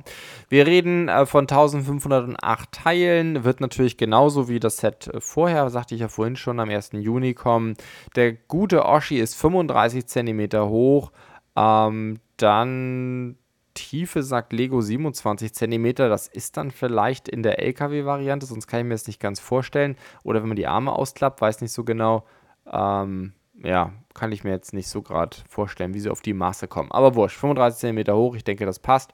Wir 0.49 0.67
reden 0.67 1.09
äh, 1.09 1.25
von 1.25 1.45
1508 1.45 2.73
Teilen, 2.73 3.45
wird 3.45 3.61
natürlich 3.61 3.97
genauso 3.97 4.49
wie 4.49 4.61
das 4.61 4.79
Set 4.79 5.11
vorher, 5.19 5.71
sagte 5.71 5.95
ich 5.95 6.03
ja 6.03 6.09
vorhin 6.09 6.37
schon, 6.37 6.61
am 6.61 6.69
1. 6.69 6.91
Juni 6.93 7.35
kommen. 7.35 7.75
Der 8.15 8.33
gute 8.33 8.85
Oshi 8.85 9.19
ist 9.19 9.35
35 9.37 10.07
cm 10.07 10.69
hoch. 10.69 11.13
Ähm, 11.57 12.21
dann 12.37 13.37
Tiefe 13.77 14.25
sagt 14.25 14.53
Lego 14.53 14.81
27 14.81 15.55
cm. 15.55 15.95
Das 15.95 16.27
ist 16.27 16.57
dann 16.57 16.73
vielleicht 16.73 17.29
in 17.29 17.45
der 17.45 17.61
LKW-Variante, 17.61 18.47
sonst 18.47 18.67
kann 18.67 18.81
ich 18.81 18.87
mir 18.87 18.95
das 18.95 19.07
nicht 19.07 19.21
ganz 19.21 19.39
vorstellen. 19.39 19.97
Oder 20.25 20.41
wenn 20.41 20.49
man 20.49 20.57
die 20.57 20.67
Arme 20.67 20.93
ausklappt, 20.93 21.41
weiß 21.41 21.61
nicht 21.61 21.73
so 21.73 21.85
genau. 21.85 22.25
Ähm, 22.71 23.35
ja, 23.63 23.93
kann 24.15 24.33
ich 24.33 24.45
mir 24.45 24.51
jetzt 24.51 24.73
nicht 24.73 24.89
so 24.89 25.03
gerade 25.03 25.37
vorstellen, 25.49 25.95
wie 25.95 26.01
sie 26.01 26.11
auf 26.11 26.21
die 26.21 26.35
Maße 26.35 26.69
kommen. 26.69 26.91
Aber 26.91 27.15
wurscht, 27.15 27.39
35 27.39 27.81
cm 27.81 28.15
hoch, 28.15 28.35
ich 28.35 28.45
denke, 28.45 28.67
das 28.67 28.79
passt. 28.79 29.13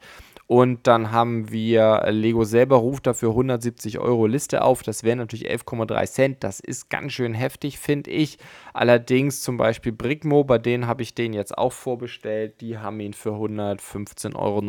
Und 0.52 0.86
dann 0.86 1.12
haben 1.12 1.50
wir 1.50 2.02
Lego 2.10 2.44
selber 2.44 2.76
ruft 2.76 3.06
dafür 3.06 3.30
170 3.30 3.98
Euro 4.00 4.26
Liste 4.26 4.60
auf. 4.60 4.82
Das 4.82 5.02
wären 5.02 5.16
natürlich 5.16 5.50
11,3 5.50 6.06
Cent. 6.06 6.44
Das 6.44 6.60
ist 6.60 6.90
ganz 6.90 7.14
schön 7.14 7.32
heftig, 7.32 7.78
finde 7.78 8.10
ich. 8.10 8.36
Allerdings 8.74 9.40
zum 9.40 9.56
Beispiel 9.56 9.92
Brickmo, 9.92 10.44
bei 10.44 10.58
denen 10.58 10.86
habe 10.86 11.00
ich 11.00 11.14
den 11.14 11.32
jetzt 11.32 11.56
auch 11.56 11.72
vorbestellt. 11.72 12.60
Die 12.60 12.76
haben 12.76 13.00
ihn 13.00 13.14
für 13.14 13.30
115,79 13.30 14.36
Euro. 14.36 14.60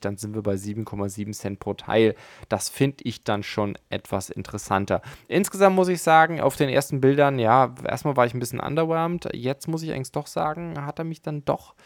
Dann 0.00 0.16
sind 0.16 0.34
wir 0.34 0.42
bei 0.42 0.54
7,7 0.54 1.32
Cent 1.32 1.60
pro 1.60 1.74
Teil. 1.74 2.16
Das 2.48 2.68
finde 2.68 3.04
ich 3.04 3.22
dann 3.22 3.44
schon 3.44 3.78
etwas 3.90 4.30
interessanter. 4.30 5.00
Insgesamt 5.28 5.76
muss 5.76 5.86
ich 5.86 6.02
sagen, 6.02 6.40
auf 6.40 6.56
den 6.56 6.68
ersten 6.68 7.00
Bildern, 7.00 7.38
ja, 7.38 7.72
erstmal 7.84 8.16
war 8.16 8.26
ich 8.26 8.34
ein 8.34 8.40
bisschen 8.40 8.58
underwhelmed. 8.58 9.28
Jetzt 9.32 9.68
muss 9.68 9.84
ich 9.84 9.92
eigentlich 9.92 10.10
doch 10.10 10.26
sagen, 10.26 10.84
hat 10.84 10.98
er 10.98 11.04
mich 11.04 11.22
dann 11.22 11.44
doch 11.44 11.76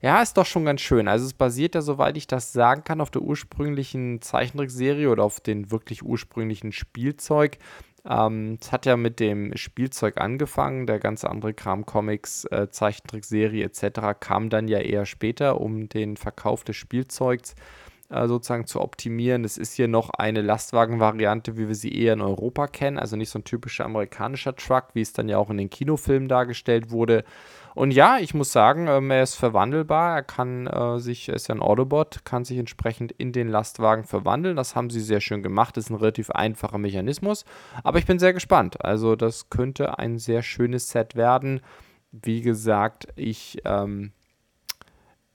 ja, 0.00 0.22
ist 0.22 0.36
doch 0.36 0.46
schon 0.46 0.64
ganz 0.64 0.80
schön. 0.80 1.08
Also 1.08 1.26
es 1.26 1.32
basiert 1.32 1.74
ja, 1.74 1.82
soweit 1.82 2.16
ich 2.16 2.26
das 2.26 2.52
sagen 2.52 2.84
kann, 2.84 3.00
auf 3.00 3.10
der 3.10 3.22
ursprünglichen 3.22 4.20
Zeichentrickserie 4.22 5.10
oder 5.10 5.24
auf 5.24 5.40
den 5.40 5.70
wirklich 5.70 6.02
ursprünglichen 6.02 6.72
Spielzeug. 6.72 7.58
Ähm, 8.08 8.58
es 8.60 8.72
hat 8.72 8.86
ja 8.86 8.96
mit 8.96 9.20
dem 9.20 9.56
Spielzeug 9.56 10.18
angefangen, 10.18 10.86
der 10.86 10.98
ganze 10.98 11.28
andere 11.28 11.52
Kram, 11.52 11.84
Comics, 11.84 12.44
äh, 12.44 12.68
Zeichentrickserie 12.70 13.64
etc. 13.64 14.18
kam 14.20 14.50
dann 14.50 14.68
ja 14.68 14.78
eher 14.78 15.04
später, 15.04 15.60
um 15.60 15.88
den 15.88 16.16
Verkauf 16.16 16.64
des 16.64 16.76
Spielzeugs 16.76 17.54
äh, 18.10 18.26
sozusagen 18.26 18.66
zu 18.66 18.80
optimieren. 18.80 19.44
Es 19.44 19.58
ist 19.58 19.74
hier 19.74 19.88
noch 19.88 20.10
eine 20.10 20.40
Lastwagen-Variante, 20.40 21.58
wie 21.58 21.68
wir 21.68 21.74
sie 21.74 21.94
eher 21.94 22.14
in 22.14 22.22
Europa 22.22 22.66
kennen, 22.66 22.98
also 22.98 23.16
nicht 23.16 23.30
so 23.30 23.38
ein 23.38 23.44
typischer 23.44 23.84
amerikanischer 23.84 24.56
Truck, 24.56 24.88
wie 24.94 25.02
es 25.02 25.12
dann 25.12 25.28
ja 25.28 25.36
auch 25.36 25.50
in 25.50 25.58
den 25.58 25.70
Kinofilmen 25.70 26.28
dargestellt 26.28 26.90
wurde. 26.90 27.24
Und 27.74 27.92
ja, 27.92 28.18
ich 28.18 28.34
muss 28.34 28.52
sagen, 28.52 28.86
ähm, 28.88 29.10
er 29.10 29.22
ist 29.22 29.34
verwandelbar. 29.34 30.16
Er 30.16 30.22
kann 30.22 30.66
äh, 30.66 30.98
sich, 30.98 31.28
er 31.28 31.34
ist 31.34 31.48
ja 31.48 31.54
ein 31.54 31.62
Autobot, 31.62 32.24
kann 32.24 32.44
sich 32.44 32.58
entsprechend 32.58 33.12
in 33.12 33.32
den 33.32 33.48
Lastwagen 33.48 34.04
verwandeln. 34.04 34.56
Das 34.56 34.74
haben 34.74 34.90
sie 34.90 35.00
sehr 35.00 35.20
schön 35.20 35.42
gemacht. 35.42 35.76
Das 35.76 35.84
ist 35.84 35.90
ein 35.90 35.96
relativ 35.96 36.30
einfacher 36.30 36.78
Mechanismus. 36.78 37.44
Aber 37.84 37.98
ich 37.98 38.06
bin 38.06 38.18
sehr 38.18 38.32
gespannt. 38.32 38.84
Also, 38.84 39.16
das 39.16 39.50
könnte 39.50 39.98
ein 39.98 40.18
sehr 40.18 40.42
schönes 40.42 40.90
Set 40.90 41.14
werden. 41.14 41.60
Wie 42.10 42.40
gesagt, 42.40 43.08
ich 43.16 43.58
ähm, 43.64 44.12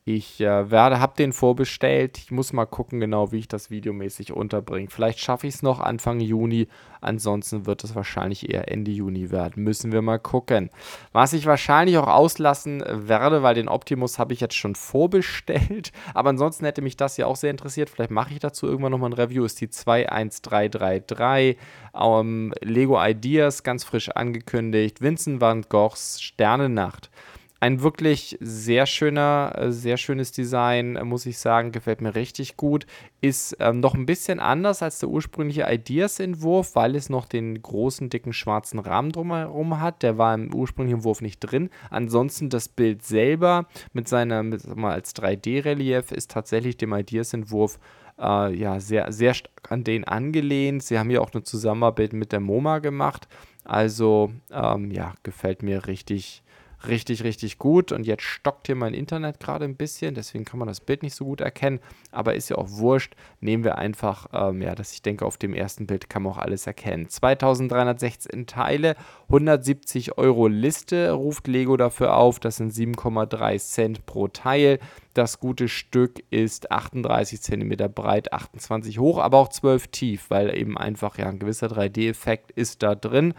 ich 0.05 0.41
äh, 0.41 0.69
werde, 0.69 0.99
habe 0.99 1.15
den 1.15 1.31
vorbestellt. 1.31 2.17
Ich 2.17 2.29
muss 2.29 2.51
mal 2.51 2.65
gucken, 2.65 2.99
genau 2.99 3.31
wie 3.31 3.39
ich 3.39 3.47
das 3.47 3.69
videomäßig 3.69 4.33
unterbringe. 4.33 4.89
Vielleicht 4.89 5.19
schaffe 5.19 5.47
ich 5.47 5.55
es 5.55 5.63
noch 5.63 5.79
Anfang 5.79 6.19
Juni. 6.19 6.67
Ansonsten 6.99 7.65
wird 7.65 7.85
es 7.85 7.95
wahrscheinlich 7.95 8.49
eher 8.49 8.69
Ende 8.69 8.91
Juni 8.91 9.31
werden. 9.31 9.63
Müssen 9.63 9.93
wir 9.93 10.01
mal 10.01 10.19
gucken. 10.19 10.69
Was 11.13 11.31
ich 11.31 11.45
wahrscheinlich 11.45 11.97
auch 11.97 12.07
auslassen 12.07 12.83
werde, 12.85 13.43
weil 13.43 13.55
den 13.55 13.69
Optimus 13.69 14.19
habe 14.19 14.33
ich 14.33 14.41
jetzt 14.41 14.55
schon 14.55 14.75
vorbestellt. 14.75 15.93
Aber 16.13 16.31
ansonsten 16.31 16.65
hätte 16.65 16.81
mich 16.81 16.97
das 16.97 17.15
ja 17.15 17.25
auch 17.25 17.37
sehr 17.37 17.51
interessiert. 17.51 17.89
Vielleicht 17.89 18.11
mache 18.11 18.33
ich 18.33 18.39
dazu 18.39 18.67
irgendwann 18.67 18.91
nochmal 18.91 19.11
ein 19.11 19.13
Review. 19.13 19.45
Ist 19.45 19.61
die 19.61 19.69
21333. 19.69 21.57
Ähm, 21.95 22.53
Lego 22.61 23.01
Ideas, 23.01 23.63
ganz 23.63 23.85
frisch 23.85 24.09
angekündigt. 24.09 24.99
Vincent 25.01 25.39
van 25.39 25.61
Goghs 25.69 26.21
Sternennacht 26.21 27.09
ein 27.63 27.81
wirklich 27.81 28.37
sehr 28.41 28.85
schöner, 28.85 29.53
äh, 29.55 29.71
sehr 29.71 29.95
schönes 29.95 30.33
Design, 30.33 30.97
äh, 30.97 31.05
muss 31.05 31.25
ich 31.25 31.37
sagen, 31.37 31.71
gefällt 31.71 32.01
mir 32.01 32.13
richtig 32.13 32.57
gut. 32.57 32.85
Ist 33.21 33.55
ähm, 33.61 33.79
noch 33.79 33.93
ein 33.93 34.05
bisschen 34.05 34.41
anders 34.41 34.83
als 34.83 34.99
der 34.99 35.07
ursprüngliche 35.07 35.65
Ideas-Entwurf, 35.71 36.75
weil 36.75 36.93
es 36.97 37.09
noch 37.09 37.25
den 37.25 37.61
großen, 37.61 38.09
dicken, 38.09 38.33
schwarzen 38.33 38.79
Rahmen 38.79 39.13
drumherum 39.13 39.79
hat. 39.79 40.03
Der 40.03 40.17
war 40.17 40.35
im 40.35 40.53
ursprünglichen 40.53 40.97
Entwurf 40.97 41.21
nicht 41.21 41.39
drin. 41.39 41.69
Ansonsten 41.89 42.49
das 42.49 42.67
Bild 42.67 43.01
selber 43.01 43.67
mit 43.93 44.09
seiner, 44.09 44.43
mit, 44.43 44.67
mal 44.75 44.91
als 44.91 45.15
3D-Relief 45.15 46.11
ist 46.11 46.31
tatsächlich 46.31 46.75
dem 46.75 46.93
Ideas-Entwurf 46.93 47.79
äh, 48.19 48.53
ja, 48.53 48.81
sehr, 48.81 49.13
sehr 49.13 49.33
stark 49.33 49.71
an 49.71 49.85
den 49.85 50.03
angelehnt. 50.03 50.83
Sie 50.83 50.99
haben 50.99 51.09
ja 51.09 51.21
auch 51.21 51.33
eine 51.33 51.43
Zusammenarbeit 51.43 52.11
mit 52.11 52.33
der 52.33 52.41
MoMA 52.41 52.79
gemacht. 52.79 53.29
Also, 53.63 54.33
ähm, 54.51 54.91
ja, 54.91 55.13
gefällt 55.23 55.63
mir 55.63 55.87
richtig, 55.87 56.43
richtig, 56.87 57.23
richtig 57.23 57.57
gut. 57.57 57.91
Und 57.91 58.05
jetzt 58.05 58.23
stockt 58.23 58.67
hier 58.67 58.75
mein 58.75 58.93
Internet 58.93 59.39
gerade 59.39 59.65
ein 59.65 59.75
bisschen, 59.75 60.15
deswegen 60.15 60.45
kann 60.45 60.59
man 60.59 60.67
das 60.67 60.81
Bild 60.81 61.03
nicht 61.03 61.15
so 61.15 61.25
gut 61.25 61.41
erkennen. 61.41 61.79
Aber 62.11 62.35
ist 62.35 62.49
ja 62.49 62.57
auch 62.57 62.69
wurscht. 62.69 63.15
Nehmen 63.39 63.63
wir 63.63 63.77
einfach, 63.77 64.27
ähm, 64.33 64.61
ja, 64.61 64.75
dass 64.75 64.93
ich 64.93 65.01
denke, 65.01 65.25
auf 65.25 65.37
dem 65.37 65.53
ersten 65.53 65.87
Bild 65.87 66.09
kann 66.09 66.23
man 66.23 66.33
auch 66.33 66.37
alles 66.37 66.67
erkennen. 66.67 67.09
2316 67.09 68.47
Teile, 68.47 68.95
170 69.27 70.17
Euro 70.17 70.47
Liste 70.47 71.11
ruft 71.11 71.47
Lego 71.47 71.77
dafür 71.77 72.15
auf. 72.15 72.39
Das 72.39 72.57
sind 72.57 72.73
7,3 72.73 73.57
Cent 73.59 74.05
pro 74.05 74.27
Teil. 74.27 74.79
Das 75.13 75.39
gute 75.39 75.67
Stück 75.67 76.23
ist 76.31 76.71
38 76.71 77.39
cm 77.39 77.75
breit, 77.93 78.33
28 78.33 78.97
hoch, 78.97 79.19
aber 79.19 79.37
auch 79.37 79.49
12 79.49 79.87
tief, 79.87 80.29
weil 80.29 80.57
eben 80.57 80.75
einfach 80.77 81.19
ja 81.19 81.27
ein 81.27 81.37
gewisser 81.37 81.67
3D-Effekt 81.67 82.51
ist 82.51 82.81
da 82.81 82.95
drin. 82.95 83.35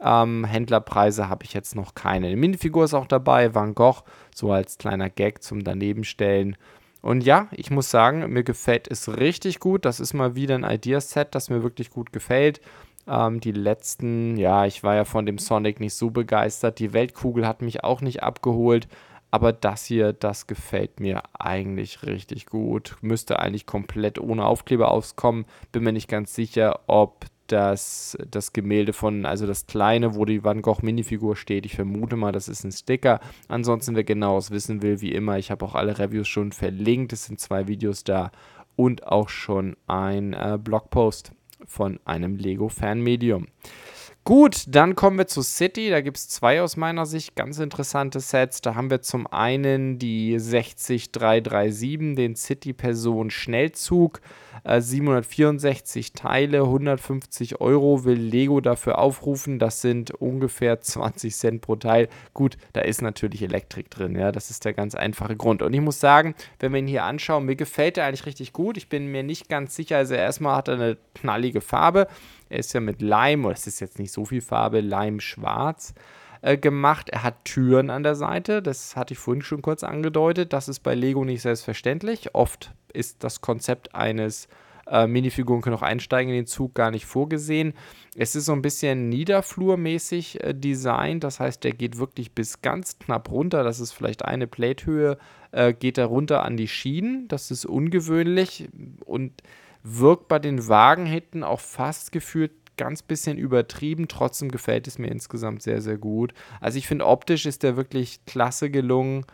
Ähm, 0.00 0.44
Händlerpreise 0.44 1.28
habe 1.28 1.44
ich 1.44 1.54
jetzt 1.54 1.74
noch 1.74 1.94
keine. 1.94 2.26
Eine 2.26 2.36
Minifigur 2.36 2.84
ist 2.84 2.94
auch 2.94 3.06
dabei, 3.06 3.54
Van 3.54 3.74
Gogh, 3.74 4.02
so 4.34 4.52
als 4.52 4.78
kleiner 4.78 5.10
Gag 5.10 5.42
zum 5.42 5.64
Danebenstellen. 5.64 6.56
Und 7.02 7.22
ja, 7.22 7.48
ich 7.52 7.70
muss 7.70 7.90
sagen, 7.90 8.32
mir 8.32 8.42
gefällt 8.42 8.88
es 8.90 9.16
richtig 9.16 9.60
gut. 9.60 9.84
Das 9.84 10.00
ist 10.00 10.12
mal 10.12 10.34
wieder 10.34 10.56
ein 10.56 10.64
Ideaset, 10.64 11.28
das 11.30 11.50
mir 11.50 11.62
wirklich 11.62 11.90
gut 11.90 12.12
gefällt. 12.12 12.60
Ähm, 13.06 13.40
die 13.40 13.52
letzten, 13.52 14.36
ja, 14.36 14.66
ich 14.66 14.82
war 14.82 14.96
ja 14.96 15.04
von 15.04 15.24
dem 15.24 15.38
Sonic 15.38 15.80
nicht 15.80 15.94
so 15.94 16.10
begeistert. 16.10 16.78
Die 16.78 16.92
Weltkugel 16.92 17.46
hat 17.46 17.62
mich 17.62 17.84
auch 17.84 18.00
nicht 18.00 18.22
abgeholt. 18.22 18.88
Aber 19.30 19.52
das 19.52 19.84
hier, 19.84 20.12
das 20.12 20.46
gefällt 20.46 21.00
mir 21.00 21.22
eigentlich 21.38 22.02
richtig 22.04 22.46
gut. 22.46 22.96
Müsste 23.02 23.38
eigentlich 23.38 23.66
komplett 23.66 24.18
ohne 24.18 24.44
Aufkleber 24.44 24.90
auskommen. 24.90 25.46
Bin 25.72 25.84
mir 25.84 25.92
nicht 25.92 26.08
ganz 26.08 26.34
sicher, 26.34 26.80
ob 26.86 27.26
das, 27.52 28.16
das 28.30 28.52
Gemälde 28.52 28.92
von, 28.92 29.26
also 29.26 29.46
das 29.46 29.66
kleine, 29.66 30.14
wo 30.14 30.24
die 30.24 30.44
Van 30.44 30.62
Gogh 30.62 30.82
Minifigur 30.82 31.36
steht. 31.36 31.66
Ich 31.66 31.74
vermute 31.76 32.16
mal, 32.16 32.32
das 32.32 32.48
ist 32.48 32.64
ein 32.64 32.72
Sticker. 32.72 33.20
Ansonsten, 33.48 33.96
wer 33.96 34.04
genaues 34.04 34.50
wissen 34.50 34.82
will, 34.82 35.00
wie 35.00 35.12
immer, 35.12 35.38
ich 35.38 35.50
habe 35.50 35.64
auch 35.64 35.74
alle 35.74 35.98
Reviews 35.98 36.28
schon 36.28 36.52
verlinkt. 36.52 37.12
Es 37.12 37.24
sind 37.24 37.40
zwei 37.40 37.66
Videos 37.68 38.04
da 38.04 38.30
und 38.76 39.06
auch 39.06 39.28
schon 39.28 39.76
ein 39.86 40.32
äh, 40.32 40.58
Blogpost 40.62 41.32
von 41.66 41.98
einem 42.04 42.36
Lego-Fanmedium. 42.36 43.48
Gut, 44.26 44.64
dann 44.66 44.96
kommen 44.96 45.18
wir 45.18 45.28
zu 45.28 45.40
City. 45.40 45.88
Da 45.88 46.00
gibt 46.00 46.16
es 46.16 46.28
zwei 46.28 46.60
aus 46.60 46.76
meiner 46.76 47.06
Sicht 47.06 47.36
ganz 47.36 47.60
interessante 47.60 48.18
Sets. 48.18 48.60
Da 48.60 48.74
haben 48.74 48.90
wir 48.90 49.00
zum 49.00 49.28
einen 49.28 50.00
die 50.00 50.40
60337, 50.40 52.16
den 52.16 52.34
City-Person 52.34 53.30
Schnellzug. 53.30 54.20
764 54.68 56.08
äh, 56.08 56.10
Teile, 56.12 56.62
150 56.62 57.60
Euro 57.60 58.04
will 58.04 58.18
Lego 58.18 58.60
dafür 58.60 58.98
aufrufen. 58.98 59.60
Das 59.60 59.80
sind 59.80 60.10
ungefähr 60.10 60.80
20 60.80 61.32
Cent 61.32 61.60
pro 61.60 61.76
Teil. 61.76 62.08
Gut, 62.34 62.56
da 62.72 62.80
ist 62.80 63.02
natürlich 63.02 63.42
Elektrik 63.42 63.90
drin. 63.90 64.16
Ja, 64.16 64.32
das 64.32 64.50
ist 64.50 64.64
der 64.64 64.72
ganz 64.72 64.96
einfache 64.96 65.36
Grund. 65.36 65.62
Und 65.62 65.72
ich 65.72 65.80
muss 65.80 66.00
sagen, 66.00 66.34
wenn 66.58 66.72
wir 66.72 66.80
ihn 66.80 66.88
hier 66.88 67.04
anschauen, 67.04 67.44
mir 67.44 67.54
gefällt 67.54 67.96
er 67.96 68.06
eigentlich 68.06 68.26
richtig 68.26 68.52
gut. 68.52 68.76
Ich 68.76 68.88
bin 68.88 69.06
mir 69.06 69.22
nicht 69.22 69.48
ganz 69.48 69.76
sicher. 69.76 69.98
Also 69.98 70.14
erstmal 70.14 70.56
hat 70.56 70.66
er 70.66 70.74
eine 70.74 70.96
knallige 71.14 71.60
Farbe. 71.60 72.08
Er 72.48 72.58
ist 72.58 72.72
ja 72.72 72.80
mit 72.80 73.02
Leim, 73.02 73.44
oder 73.44 73.54
es 73.54 73.66
ist 73.66 73.80
jetzt 73.80 73.98
nicht 73.98 74.12
so 74.12 74.24
viel 74.24 74.40
Farbe, 74.40 74.80
Leim 74.80 75.20
schwarz 75.20 75.94
äh, 76.42 76.56
gemacht. 76.56 77.10
Er 77.10 77.22
hat 77.22 77.44
Türen 77.44 77.90
an 77.90 78.02
der 78.02 78.14
Seite. 78.14 78.62
Das 78.62 78.96
hatte 78.96 79.14
ich 79.14 79.18
vorhin 79.18 79.42
schon 79.42 79.62
kurz 79.62 79.82
angedeutet. 79.82 80.52
Das 80.52 80.68
ist 80.68 80.80
bei 80.80 80.94
Lego 80.94 81.24
nicht 81.24 81.42
selbstverständlich. 81.42 82.34
Oft 82.34 82.72
ist 82.92 83.24
das 83.24 83.40
Konzept 83.40 83.94
eines 83.94 84.48
äh, 84.88 85.06
Minifiguren 85.06 85.62
können 85.62 85.76
auch 85.76 85.82
einsteigen 85.82 86.30
in 86.30 86.36
den 86.36 86.46
Zug 86.46 86.74
gar 86.74 86.90
nicht 86.90 87.06
vorgesehen. 87.06 87.74
Es 88.14 88.36
ist 88.36 88.46
so 88.46 88.52
ein 88.52 88.62
bisschen 88.62 89.08
niederflurmäßig 89.08 90.42
äh, 90.44 90.54
designt, 90.54 91.24
das 91.24 91.40
heißt, 91.40 91.64
der 91.64 91.72
geht 91.72 91.98
wirklich 91.98 92.32
bis 92.32 92.62
ganz 92.62 92.98
knapp 92.98 93.30
runter. 93.30 93.64
Das 93.64 93.80
ist 93.80 93.92
vielleicht 93.92 94.24
eine 94.24 94.46
Platehöhe, 94.46 95.18
äh, 95.50 95.72
geht 95.72 95.98
er 95.98 96.06
runter 96.06 96.44
an 96.44 96.56
die 96.56 96.68
Schienen. 96.68 97.26
Das 97.28 97.50
ist 97.50 97.66
ungewöhnlich 97.66 98.68
und 99.04 99.32
wirkt 99.86 100.28
bei 100.28 100.38
den 100.38 100.66
Wagen 100.68 101.06
hinten 101.06 101.44
auch 101.44 101.60
fast 101.60 102.10
gefühlt 102.12 102.52
ganz 102.76 103.02
bisschen 103.02 103.38
übertrieben. 103.38 104.08
Trotzdem 104.08 104.50
gefällt 104.50 104.86
es 104.86 104.98
mir 104.98 105.08
insgesamt 105.08 105.62
sehr, 105.62 105.80
sehr 105.80 105.96
gut. 105.96 106.34
Also 106.60 106.78
ich 106.78 106.88
finde, 106.88 107.06
optisch 107.06 107.46
ist 107.46 107.62
der 107.62 107.76
wirklich 107.76 108.24
klasse 108.26 108.70
gelungen. 108.70 109.24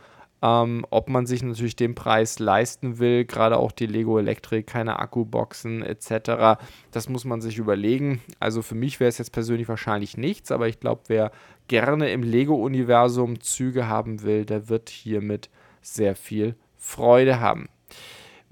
Ähm, 0.44 0.84
ob 0.90 1.08
man 1.08 1.24
sich 1.24 1.42
natürlich 1.42 1.76
den 1.76 1.94
Preis 1.94 2.40
leisten 2.40 2.98
will, 2.98 3.24
gerade 3.24 3.58
auch 3.58 3.70
die 3.70 3.86
Lego 3.86 4.18
Electric, 4.18 4.64
keine 4.64 4.98
Akkuboxen 4.98 5.82
etc., 5.84 6.60
das 6.90 7.08
muss 7.08 7.24
man 7.24 7.40
sich 7.40 7.58
überlegen. 7.58 8.20
Also 8.40 8.60
für 8.60 8.74
mich 8.74 8.98
wäre 8.98 9.08
es 9.08 9.18
jetzt 9.18 9.30
persönlich 9.30 9.68
wahrscheinlich 9.68 10.16
nichts, 10.16 10.50
aber 10.50 10.66
ich 10.66 10.80
glaube, 10.80 11.02
wer 11.06 11.30
gerne 11.68 12.10
im 12.10 12.24
Lego-Universum 12.24 13.40
Züge 13.40 13.86
haben 13.86 14.22
will, 14.22 14.44
der 14.44 14.68
wird 14.68 14.90
hiermit 14.90 15.48
sehr 15.80 16.16
viel 16.16 16.56
Freude 16.76 17.38
haben. 17.38 17.68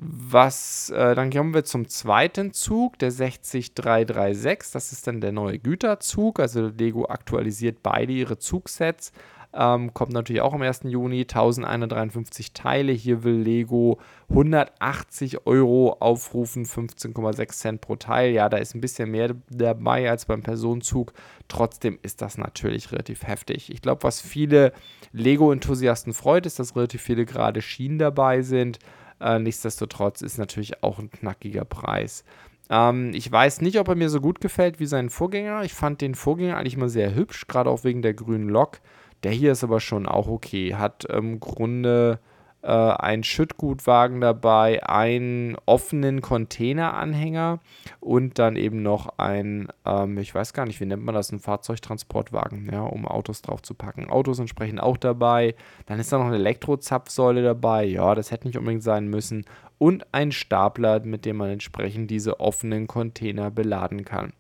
Was, 0.03 0.89
äh, 0.89 1.15
dann 1.15 1.31
kommen 1.31 1.53
wir 1.53 1.65
zum 1.65 1.87
zweiten 1.87 2.55
Zug, 2.55 2.99
der 3.01 3.11
60336. 3.11 4.73
Das 4.73 4.93
ist 4.93 5.07
dann 5.07 5.21
der 5.21 5.33
neue 5.33 5.59
Güterzug. 5.59 6.41
Also 6.41 6.69
Lego 6.69 7.05
aktualisiert 7.05 7.83
beide 7.83 8.15
ihre 8.15 8.39
Zugsets. 8.39 9.13
Ähm, 9.53 9.93
kommt 9.93 10.13
natürlich 10.13 10.41
auch 10.41 10.55
am 10.55 10.63
1. 10.63 10.85
Juni. 10.85 11.21
1153 11.23 12.55
Teile. 12.55 12.93
Hier 12.93 13.25
will 13.25 13.43
Lego 13.43 13.99
180 14.31 15.47
Euro 15.47 15.99
aufrufen, 16.01 16.65
15,6 16.65 17.49
Cent 17.49 17.81
pro 17.83 17.97
Teil. 17.97 18.33
Ja, 18.33 18.49
da 18.49 18.57
ist 18.57 18.75
ein 18.75 18.81
bisschen 18.81 19.11
mehr 19.11 19.35
dabei 19.51 20.09
als 20.09 20.25
beim 20.25 20.43
Personenzug. 20.43 21.13
Trotzdem 21.49 21.99
ist 22.01 22.23
das 22.23 22.39
natürlich 22.39 22.91
relativ 22.91 23.27
heftig. 23.27 23.71
Ich 23.71 23.83
glaube, 23.83 24.05
was 24.05 24.23
viele 24.23 24.73
Lego-Enthusiasten 25.13 26.15
freut, 26.15 26.47
ist, 26.47 26.59
dass 26.59 26.75
relativ 26.75 27.03
viele 27.03 27.27
gerade 27.27 27.61
Schienen 27.61 27.99
dabei 27.99 28.41
sind. 28.41 28.79
Äh, 29.21 29.39
nichtsdestotrotz 29.39 30.23
ist 30.23 30.39
natürlich 30.39 30.83
auch 30.83 30.99
ein 30.99 31.11
knackiger 31.11 31.65
Preis. 31.65 32.25
Ähm, 32.71 33.11
ich 33.15 33.31
weiß 33.31 33.61
nicht, 33.61 33.79
ob 33.79 33.89
er 33.89 33.97
mir 33.97 34.09
so 34.09 34.21
gut 34.21 34.41
gefällt 34.41 34.81
wie 34.81 34.87
sein 34.87 35.11
Vorgänger. 35.11 35.65
Ich 35.65 35.75
fand 35.75 36.01
den 36.01 36.15
Vorgänger 36.15 36.57
eigentlich 36.57 36.77
mal 36.77 36.89
sehr 36.89 37.15
hübsch, 37.15 37.47
gerade 37.47 37.69
auch 37.69 37.85
wegen 37.85 38.03
der 38.03 38.15
grünen 38.15 38.49
Lok. 38.49 38.81
Der 39.23 39.33
hier 39.33 39.53
ist 39.53 39.65
aber 39.65 39.81
schon 39.81 40.07
auch 40.07 40.29
okay. 40.29 40.75
Hat 40.75 41.05
im 41.05 41.41
Grunde 41.41 42.21
äh, 42.63 42.69
einen 42.69 43.25
Schüttgutwagen 43.25 44.21
dabei, 44.21 44.83
einen 44.83 45.57
offenen 45.67 46.21
Containeranhänger 46.21 47.61
und 48.01 48.39
dann 48.39 48.57
eben 48.57 48.83
noch 48.83 49.19
ein, 49.19 49.69
ähm, 49.85 50.19
ich 50.19 50.35
weiß 50.35 50.53
gar 50.53 50.67
nicht, 50.67 50.81
wie 50.81 50.87
nennt 50.87 51.05
man 51.05 51.15
das, 51.15 51.33
ein 51.33 51.41
Fahrzeugtransportwagen, 51.41 52.69
ja, 52.73 52.83
um 52.83 53.07
Autos 53.07 53.43
drauf 53.43 53.63
zu 53.63 53.75
packen. 53.75 54.11
Autos 54.11 54.39
entsprechend 54.39 54.81
auch 54.81 54.97
dabei. 54.97 55.55
Dann 55.87 55.99
ist 55.99 56.13
da 56.13 56.19
noch 56.19 56.27
eine 56.27 56.37
Elektrozapfsäule 56.37 57.43
dabei. 57.43 57.85
Ja, 57.85 58.15
das 58.15 58.31
hätte 58.31 58.47
nicht 58.47 58.59
unbedingt 58.59 58.83
sein 58.83 59.09
müssen. 59.09 59.45
Und 59.79 60.07
ein 60.13 60.31
Stapler, 60.31 61.01
mit 61.01 61.25
dem 61.25 61.37
man 61.37 61.49
entsprechend 61.49 62.11
diese 62.11 62.41
offenen 62.41 62.87
Container 62.87 63.51
beladen 63.51 64.05
kann. 64.05 64.35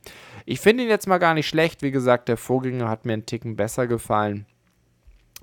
Ich 0.44 0.60
finde 0.60 0.82
ihn 0.82 0.90
jetzt 0.90 1.06
mal 1.06 1.18
gar 1.18 1.32
nicht 1.32 1.48
schlecht. 1.48 1.82
Wie 1.82 1.90
gesagt, 1.90 2.28
der 2.28 2.36
Vorgänger 2.36 2.88
hat 2.90 3.06
mir 3.06 3.14
einen 3.14 3.24
Ticken 3.24 3.56
besser 3.56 3.86
gefallen 3.86 4.44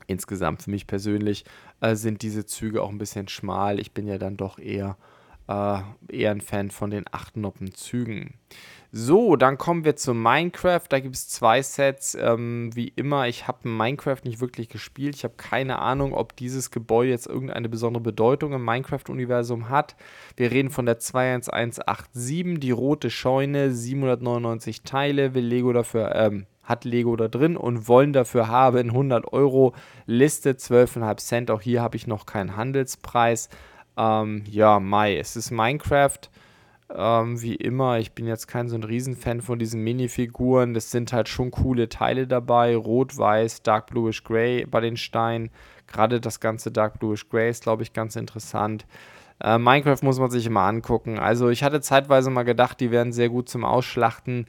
insgesamt 0.08 0.64
für 0.64 0.72
mich 0.72 0.88
persönlich 0.88 1.46
äh, 1.82 1.96
sind 1.96 2.22
diese 2.22 2.46
Züge 2.46 2.82
auch 2.82 2.90
ein 2.90 2.98
bisschen 2.98 3.28
schmal. 3.28 3.80
Ich 3.80 3.92
bin 3.92 4.08
ja 4.08 4.18
dann 4.18 4.38
doch 4.38 4.58
eher, 4.58 4.98
äh, 5.48 5.80
eher 6.10 6.32
ein 6.32 6.42
Fan 6.42 6.72
von 6.72 6.90
den 6.90 7.06
Achtnoppen-Zügen. 7.12 8.34
So, 8.94 9.36
dann 9.36 9.58
kommen 9.58 9.84
wir 9.84 9.98
zu 9.98 10.14
Minecraft. 10.14 10.84
Da 10.88 11.00
gibt 11.02 11.16
es 11.16 11.28
zwei 11.28 11.62
Sets. 11.62 12.16
Ähm, 12.16 12.72
wie 12.74 12.88
immer, 12.96 13.28
ich 13.28 13.48
habe 13.48 13.68
Minecraft 13.68 14.22
nicht 14.24 14.40
wirklich 14.40 14.70
gespielt. 14.70 15.16
Ich 15.16 15.26
habe 15.26 15.34
keine 15.36 15.80
Ahnung, 15.80 16.14
ob 16.14 16.38
dieses 16.38 16.72
Gebäude 16.72 17.12
jetzt 17.12 17.28
irgendeine 17.28 17.68
besondere 17.68 18.02
Bedeutung 18.02 18.54
im 18.54 18.64
Minecraft-Universum 18.64 19.68
hat. 19.68 19.98
Wir 20.38 20.52
reden 20.52 20.70
von 20.70 20.86
der 20.86 21.00
21187, 21.00 22.60
die 22.60 22.72
rote 22.72 23.10
Scheune, 23.10 23.74
799 23.74 24.84
Teile. 24.84 25.34
Will 25.34 25.46
Lego 25.46 25.74
dafür, 25.74 26.16
ähm, 26.16 26.46
hat 26.68 26.84
Lego 26.84 27.16
da 27.16 27.30
drin 27.30 27.56
und 27.56 27.88
wollen 27.88 28.14
dafür 28.14 28.50
haben 28.50 28.90
100 28.90 29.32
Euro 29.32 29.74
Liste 30.06 30.52
12,5 30.52 31.18
Cent. 31.18 31.52
Auch 31.52 31.62
hier 31.62 31.82
habe 31.82 31.96
ich 31.96 32.08
noch 32.08 32.26
keinen 32.26 32.58
Handelspreis. 32.58 33.50
Ähm, 33.96 34.44
ja, 34.50 34.80
Mai. 34.80 35.18
Es 35.18 35.38
ist 35.38 35.50
Minecraft. 35.50 36.20
Ähm, 36.94 37.42
wie 37.42 37.56
immer, 37.56 38.00
ich 38.00 38.14
bin 38.14 38.28
jetzt 38.28 38.48
kein 38.48 38.70
so 38.70 38.76
ein 38.76 38.84
Riesenfan 38.84 39.42
von 39.42 39.60
diesen 39.60 39.82
Minifiguren. 39.82 40.74
Das 40.74 40.92
sind 40.92 41.14
halt 41.14 41.30
schon 41.30 41.52
coole 41.52 41.88
Teile 41.88 42.28
dabei. 42.28 42.76
Rot, 42.76 43.18
Weiß, 43.18 43.64
Dark 43.64 43.88
Bluish 43.88 44.24
Gray 44.26 44.66
bei 44.66 44.82
den 44.82 44.98
Steinen. 44.98 45.50
Gerade 45.88 46.20
das 46.20 46.42
ganze 46.42 46.72
Dark 46.72 47.00
Bluish 47.00 47.30
Gray 47.30 47.50
ist, 47.50 47.64
glaube 47.64 47.84
ich, 47.84 47.94
ganz 47.94 48.18
interessant. 48.18 48.86
Äh, 49.42 49.58
Minecraft 49.58 50.02
muss 50.02 50.20
man 50.20 50.32
sich 50.32 50.46
immer 50.46 50.62
angucken. 50.62 51.18
Also 51.18 51.50
ich 51.50 51.64
hatte 51.64 51.80
zeitweise 51.80 52.30
mal 52.30 52.44
gedacht, 52.44 52.80
die 52.82 52.92
wären 52.92 53.14
sehr 53.14 53.30
gut 53.30 53.48
zum 53.48 53.64
Ausschlachten. 53.64 54.48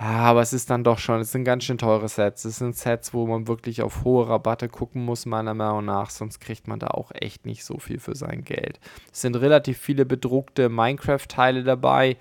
Ja, 0.00 0.06
aber 0.06 0.40
es 0.40 0.52
ist 0.52 0.70
dann 0.70 0.84
doch 0.84 0.98
schon, 0.98 1.20
es 1.20 1.32
sind 1.32 1.44
ganz 1.44 1.64
schön 1.64 1.78
teure 1.78 2.08
Sets. 2.08 2.44
Es 2.44 2.58
sind 2.58 2.76
Sets, 2.76 3.12
wo 3.14 3.26
man 3.26 3.46
wirklich 3.46 3.82
auf 3.82 4.04
hohe 4.04 4.28
Rabatte 4.28 4.68
gucken 4.68 5.04
muss, 5.04 5.26
meiner 5.26 5.54
Meinung 5.54 5.84
nach, 5.84 6.10
sonst 6.10 6.40
kriegt 6.40 6.66
man 6.66 6.78
da 6.78 6.88
auch 6.88 7.12
echt 7.14 7.46
nicht 7.46 7.64
so 7.64 7.78
viel 7.78 7.98
für 8.00 8.16
sein 8.16 8.42
Geld. 8.42 8.80
Es 9.12 9.20
sind 9.20 9.36
relativ 9.36 9.78
viele 9.78 10.04
bedruckte 10.06 10.68
Minecraft-Teile 10.68 11.62
dabei. 11.62 12.16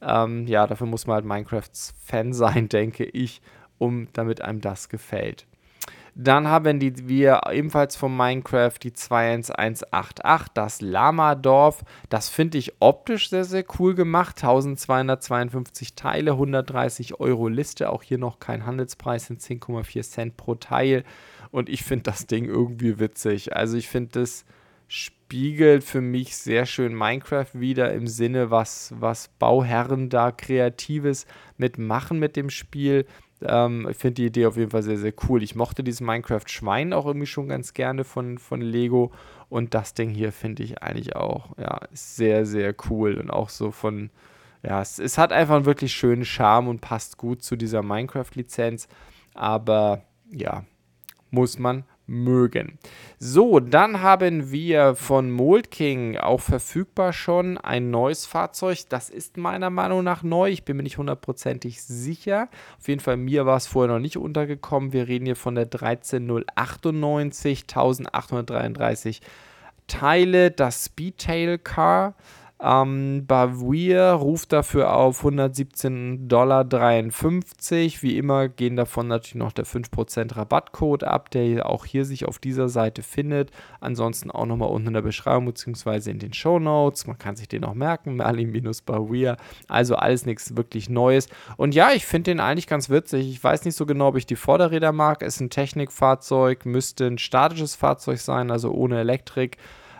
Ähm, 0.00 0.46
ja, 0.46 0.66
dafür 0.66 0.86
muss 0.86 1.06
man 1.06 1.14
halt 1.16 1.24
Minecrafts-Fan 1.26 2.32
sein, 2.32 2.68
denke 2.70 3.04
ich, 3.04 3.42
um 3.78 4.08
damit 4.12 4.40
einem 4.40 4.60
das 4.60 4.88
gefällt. 4.88 5.46
Dann 6.18 6.48
haben 6.48 6.80
die, 6.80 7.08
wir 7.08 7.42
ebenfalls 7.52 7.94
von 7.94 8.16
Minecraft 8.16 8.72
die 8.82 8.94
21188, 8.94 10.48
das 10.54 10.80
Lama-Dorf. 10.80 11.84
Das 12.08 12.30
finde 12.30 12.56
ich 12.56 12.72
optisch 12.80 13.28
sehr, 13.28 13.44
sehr 13.44 13.64
cool 13.78 13.94
gemacht. 13.94 14.36
1252 14.36 15.94
Teile, 15.94 16.32
130 16.32 17.20
Euro 17.20 17.48
Liste. 17.48 17.90
Auch 17.90 18.02
hier 18.02 18.16
noch 18.16 18.38
kein 18.38 18.64
Handelspreis, 18.64 19.26
sind 19.26 19.42
10,4 19.42 20.10
Cent 20.10 20.36
pro 20.38 20.54
Teil. 20.54 21.04
Und 21.50 21.68
ich 21.68 21.84
finde 21.84 22.04
das 22.04 22.26
Ding 22.26 22.46
irgendwie 22.46 22.98
witzig. 22.98 23.54
Also 23.54 23.76
ich 23.76 23.88
finde 23.88 24.20
das 24.20 24.46
spiegelt 24.88 25.82
für 25.82 26.00
mich 26.00 26.36
sehr 26.36 26.66
schön 26.66 26.94
Minecraft 26.94 27.48
wieder 27.52 27.92
im 27.92 28.06
Sinne, 28.06 28.50
was, 28.50 28.94
was 28.98 29.28
Bauherren 29.38 30.08
da 30.08 30.30
Kreatives 30.30 31.26
mitmachen 31.56 32.18
mit 32.18 32.36
dem 32.36 32.50
Spiel. 32.50 33.06
Ähm, 33.42 33.86
ich 33.90 33.96
finde 33.96 34.14
die 34.14 34.26
Idee 34.26 34.46
auf 34.46 34.56
jeden 34.56 34.70
Fall 34.70 34.82
sehr, 34.82 34.98
sehr 34.98 35.12
cool. 35.28 35.42
Ich 35.42 35.54
mochte 35.54 35.84
dieses 35.84 36.00
Minecraft-Schwein 36.00 36.92
auch 36.92 37.06
irgendwie 37.06 37.26
schon 37.26 37.48
ganz 37.48 37.74
gerne 37.74 38.04
von, 38.04 38.38
von 38.38 38.60
Lego. 38.60 39.12
Und 39.48 39.74
das 39.74 39.94
Ding 39.94 40.10
hier 40.10 40.32
finde 40.32 40.62
ich 40.62 40.82
eigentlich 40.82 41.16
auch, 41.16 41.56
ja, 41.58 41.80
sehr, 41.92 42.46
sehr 42.46 42.74
cool. 42.90 43.14
Und 43.14 43.30
auch 43.30 43.48
so 43.48 43.70
von, 43.70 44.10
ja, 44.62 44.80
es, 44.80 44.98
es 44.98 45.18
hat 45.18 45.32
einfach 45.32 45.56
einen 45.56 45.66
wirklich 45.66 45.92
schönen 45.92 46.24
Charme 46.24 46.68
und 46.68 46.80
passt 46.80 47.18
gut 47.18 47.42
zu 47.42 47.56
dieser 47.56 47.82
Minecraft-Lizenz. 47.82 48.88
Aber 49.34 50.02
ja, 50.30 50.64
muss 51.30 51.58
man 51.58 51.84
mögen. 52.06 52.78
So, 53.18 53.60
dann 53.60 54.00
haben 54.00 54.50
wir 54.50 54.94
von 54.94 55.30
Mold 55.30 55.70
King 55.70 56.16
auch 56.16 56.40
verfügbar 56.40 57.12
schon 57.12 57.58
ein 57.58 57.90
neues 57.90 58.26
Fahrzeug. 58.26 58.78
Das 58.88 59.10
ist 59.10 59.36
meiner 59.36 59.70
Meinung 59.70 60.04
nach 60.04 60.22
neu. 60.22 60.50
Ich 60.50 60.64
bin 60.64 60.76
mir 60.76 60.82
nicht 60.82 60.98
hundertprozentig 60.98 61.82
sicher. 61.82 62.48
Auf 62.78 62.88
jeden 62.88 63.00
Fall, 63.00 63.16
mir 63.16 63.46
war 63.46 63.56
es 63.56 63.66
vorher 63.66 63.92
noch 63.92 64.00
nicht 64.00 64.16
untergekommen. 64.16 64.92
Wir 64.92 65.08
reden 65.08 65.26
hier 65.26 65.36
von 65.36 65.54
der 65.54 65.66
13098, 65.66 67.62
1833 67.62 69.20
Teile, 69.86 70.50
das 70.50 70.86
Speedtail 70.86 71.58
Car. 71.58 72.14
Ähm, 72.58 73.26
Bavir 73.26 74.12
ruft 74.12 74.50
dafür 74.50 74.94
auf 74.94 75.22
117,53 75.24 76.26
Dollar. 76.26 76.64
Wie 78.02 78.16
immer 78.16 78.48
gehen 78.48 78.76
davon 78.76 79.08
natürlich 79.08 79.34
noch 79.34 79.52
der 79.52 79.66
5% 79.66 80.36
Rabattcode 80.36 81.04
ab, 81.04 81.30
der 81.30 81.68
auch 81.68 81.84
hier 81.84 82.06
sich 82.06 82.24
auf 82.26 82.38
dieser 82.38 82.70
Seite 82.70 83.02
findet. 83.02 83.50
Ansonsten 83.80 84.30
auch 84.30 84.46
nochmal 84.46 84.70
unten 84.70 84.88
in 84.88 84.94
der 84.94 85.02
Beschreibung 85.02 85.44
bzw. 85.44 86.10
in 86.10 86.18
den 86.18 86.32
Show 86.32 86.58
Notes. 86.58 87.06
Man 87.06 87.18
kann 87.18 87.36
sich 87.36 87.46
den 87.48 87.62
auch 87.62 87.74
merken, 87.74 88.16
Merlin-Bavir. 88.16 89.36
Also 89.68 89.96
alles 89.96 90.24
nichts 90.24 90.56
wirklich 90.56 90.88
Neues. 90.88 91.28
Und 91.58 91.74
ja, 91.74 91.90
ich 91.92 92.06
finde 92.06 92.30
den 92.30 92.40
eigentlich 92.40 92.66
ganz 92.66 92.88
witzig. 92.88 93.28
Ich 93.28 93.44
weiß 93.44 93.66
nicht 93.66 93.76
so 93.76 93.84
genau, 93.84 94.08
ob 94.08 94.16
ich 94.16 94.24
die 94.24 94.34
Vorderräder 94.36 94.92
mag. 94.92 95.20
Ist 95.20 95.40
ein 95.40 95.50
Technikfahrzeug, 95.50 96.64
müsste 96.64 97.06
ein 97.06 97.18
statisches 97.18 97.74
Fahrzeug 97.74 98.18
sein, 98.18 98.50
also 98.50 98.72
ohne 98.72 98.98
Elektrik. 98.98 99.58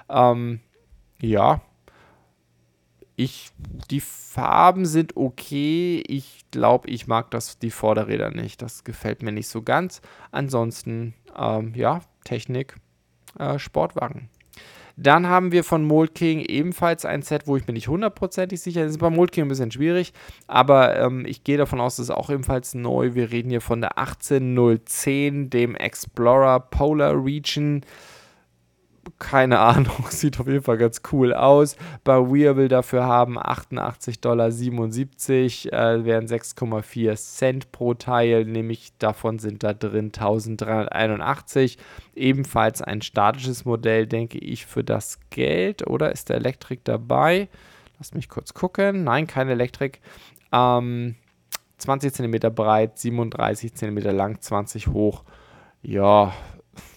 Ähm, 0.09 0.61
ja, 1.21 1.61
ich, 3.17 3.51
die 3.91 4.01
Farben 4.01 4.85
sind 4.85 5.17
okay. 5.17 6.05
Ich 6.07 6.45
glaube, 6.51 6.89
ich 6.89 7.07
mag 7.07 7.31
das, 7.31 7.59
die 7.59 7.71
Vorderräder 7.71 8.31
nicht. 8.31 8.61
Das 8.61 8.85
gefällt 8.85 9.23
mir 9.23 9.33
nicht 9.33 9.49
so 9.49 9.63
ganz. 9.63 10.03
Ansonsten, 10.31 11.15
ähm, 11.37 11.73
ja, 11.75 12.03
Technik, 12.25 12.77
äh, 13.39 13.59
Sportwagen. 13.59 14.29
Dann 14.99 15.27
haben 15.27 15.53
wir 15.53 15.63
von 15.63 15.85
Mold 15.85 16.15
King 16.15 16.41
ebenfalls 16.41 17.05
ein 17.05 17.21
Set, 17.21 17.47
wo 17.47 17.57
ich 17.57 17.67
mir 17.67 17.75
nicht 17.75 17.89
hundertprozentig 17.89 18.61
sicher 18.61 18.81
bin. 18.81 18.89
Das 18.89 18.97
ist 18.97 19.01
bei 19.01 19.11
Mold 19.11 19.33
King 19.33 19.45
ein 19.45 19.49
bisschen 19.49 19.71
schwierig, 19.71 20.15
aber 20.47 20.99
ähm, 20.99 21.27
ich 21.27 21.45
gehe 21.45 21.59
davon 21.59 21.83
aus, 21.83 21.97
das 21.97 22.05
ist 22.05 22.15
auch 22.15 22.31
ebenfalls 22.31 22.73
neu. 22.75 23.15
Wir 23.15 23.31
reden 23.31 23.51
hier 23.51 23.61
von 23.61 23.83
der 23.83 23.99
18010, 23.99 25.51
dem 25.51 25.75
Explorer 25.75 26.61
Polar 26.61 27.13
Region 27.23 27.83
keine 29.19 29.59
Ahnung, 29.61 30.07
sieht 30.11 30.41
auf 30.41 30.47
jeden 30.47 30.63
Fall 30.63 30.79
ganz 30.79 31.03
cool 31.13 31.33
aus. 31.33 31.77
Bei 32.05 32.19
Weir 32.19 32.57
will 32.57 32.69
dafür 32.69 33.05
haben 33.05 33.39
88,77 33.39 34.21
Dollar, 35.71 35.97
äh, 35.97 36.05
wären 36.05 36.27
6,4 36.27 37.17
Cent 37.17 37.73
pro 37.73 37.95
Teil, 37.95 38.45
nämlich 38.45 38.93
davon 38.99 39.39
sind 39.39 39.63
da 39.63 39.73
drin 39.75 40.07
1381. 40.07 41.79
Ebenfalls 42.15 42.83
ein 42.83 43.03
statisches 43.03 43.65
Modell, 43.65 44.07
denke 44.07 44.39
ich, 44.39 44.67
für 44.67 44.85
das 44.85 45.21
Geld. 45.31 45.87
Oder 45.87 46.13
ist 46.13 46.29
der 46.29 46.37
Elektrik 46.37 46.85
dabei? 46.85 47.49
Lass 47.99 48.15
mich 48.15 48.29
kurz 48.29 48.55
gucken. 48.55 49.05
Nein, 49.05 49.27
keine 49.27 49.53
Elektrik. 49.53 50.01
Ähm, 50.53 51.17
20 51.79 52.13
cm 52.13 52.55
breit, 52.55 52.99
37 52.99 53.75
cm 53.75 53.99
lang, 53.99 54.41
20 54.41 54.89
hoch. 54.89 55.25
Ja, 55.83 56.33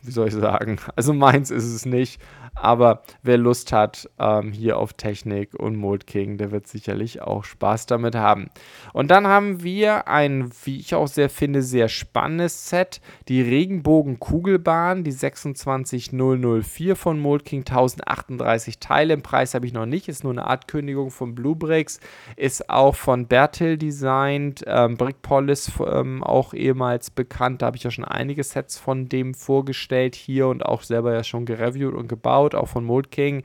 wie 0.04 0.12
soll 0.12 0.28
ich 0.28 0.34
sagen, 0.34 0.80
also 0.96 1.14
meins 1.14 1.52
ist 1.52 1.66
es 1.66 1.86
nicht. 1.86 2.22
Aber 2.56 3.04
wer 3.22 3.38
Lust 3.38 3.72
hat 3.72 4.10
ähm, 4.20 4.52
hier 4.52 4.78
auf 4.78 4.94
Technik 4.94 5.54
und 5.54 5.76
Mold 5.76 6.08
King, 6.08 6.38
der 6.38 6.52
wird 6.52 6.68
sicherlich 6.68 7.22
auch 7.22 7.44
Spaß 7.44 7.86
damit 7.86 8.16
haben. 8.16 8.50
Und 8.92 9.12
dann 9.12 9.28
haben 9.28 9.64
wir 9.64 10.08
ein, 10.08 10.50
wie 10.64 10.80
ich 10.80 10.96
auch 10.96 11.08
sehr 11.08 11.30
finde, 11.30 11.62
sehr 11.62 11.88
spannendes 11.90 12.70
Set. 12.70 13.02
Die 13.28 13.42
Regenbogen-Kugelbahn, 13.42 15.04
die 15.04 15.12
26004 15.12 16.96
von 16.96 17.20
Mold 17.20 17.46
King, 17.46 17.60
1038 17.60 18.80
Teile. 18.80 19.14
Im 19.14 19.22
Preis 19.22 19.54
habe 19.54 19.66
ich 19.66 19.74
noch 19.74 19.86
nicht, 19.86 20.10
ist 20.10 20.24
nur 20.24 20.34
eine 20.34 20.46
Art 20.46 20.68
Kündigung 20.68 21.12
von 21.12 21.36
Blue 21.36 21.56
Bricks. 21.56 22.00
Ist 22.36 22.70
auch 22.70 22.96
von 22.96 23.28
Bertil 23.28 23.78
designt, 23.78 24.64
ähm, 24.68 24.98
Brickpolis 24.98 25.72
ähm, 25.86 26.24
auch 26.24 26.54
ehemals 26.54 27.12
bekannt. 27.12 27.62
Da 27.62 27.68
habe 27.68 27.78
ich 27.78 27.84
ja 27.84 27.92
schon 27.92 28.06
einige 28.06 28.44
Sets 28.44 28.78
von 28.78 29.08
dem 29.08 29.34
vorgestellt 29.34 29.89
hier 30.16 30.48
und 30.48 30.66
auch 30.66 30.84
selber 30.84 31.14
ja 31.14 31.24
schon 31.24 31.46
gereviewt 31.46 31.94
und 31.94 32.08
gebaut 32.08 32.30
gebaut, 32.30 32.56
auch 32.56 32.68
von 32.68 32.84
Mold 32.84 33.12
King. 33.12 33.44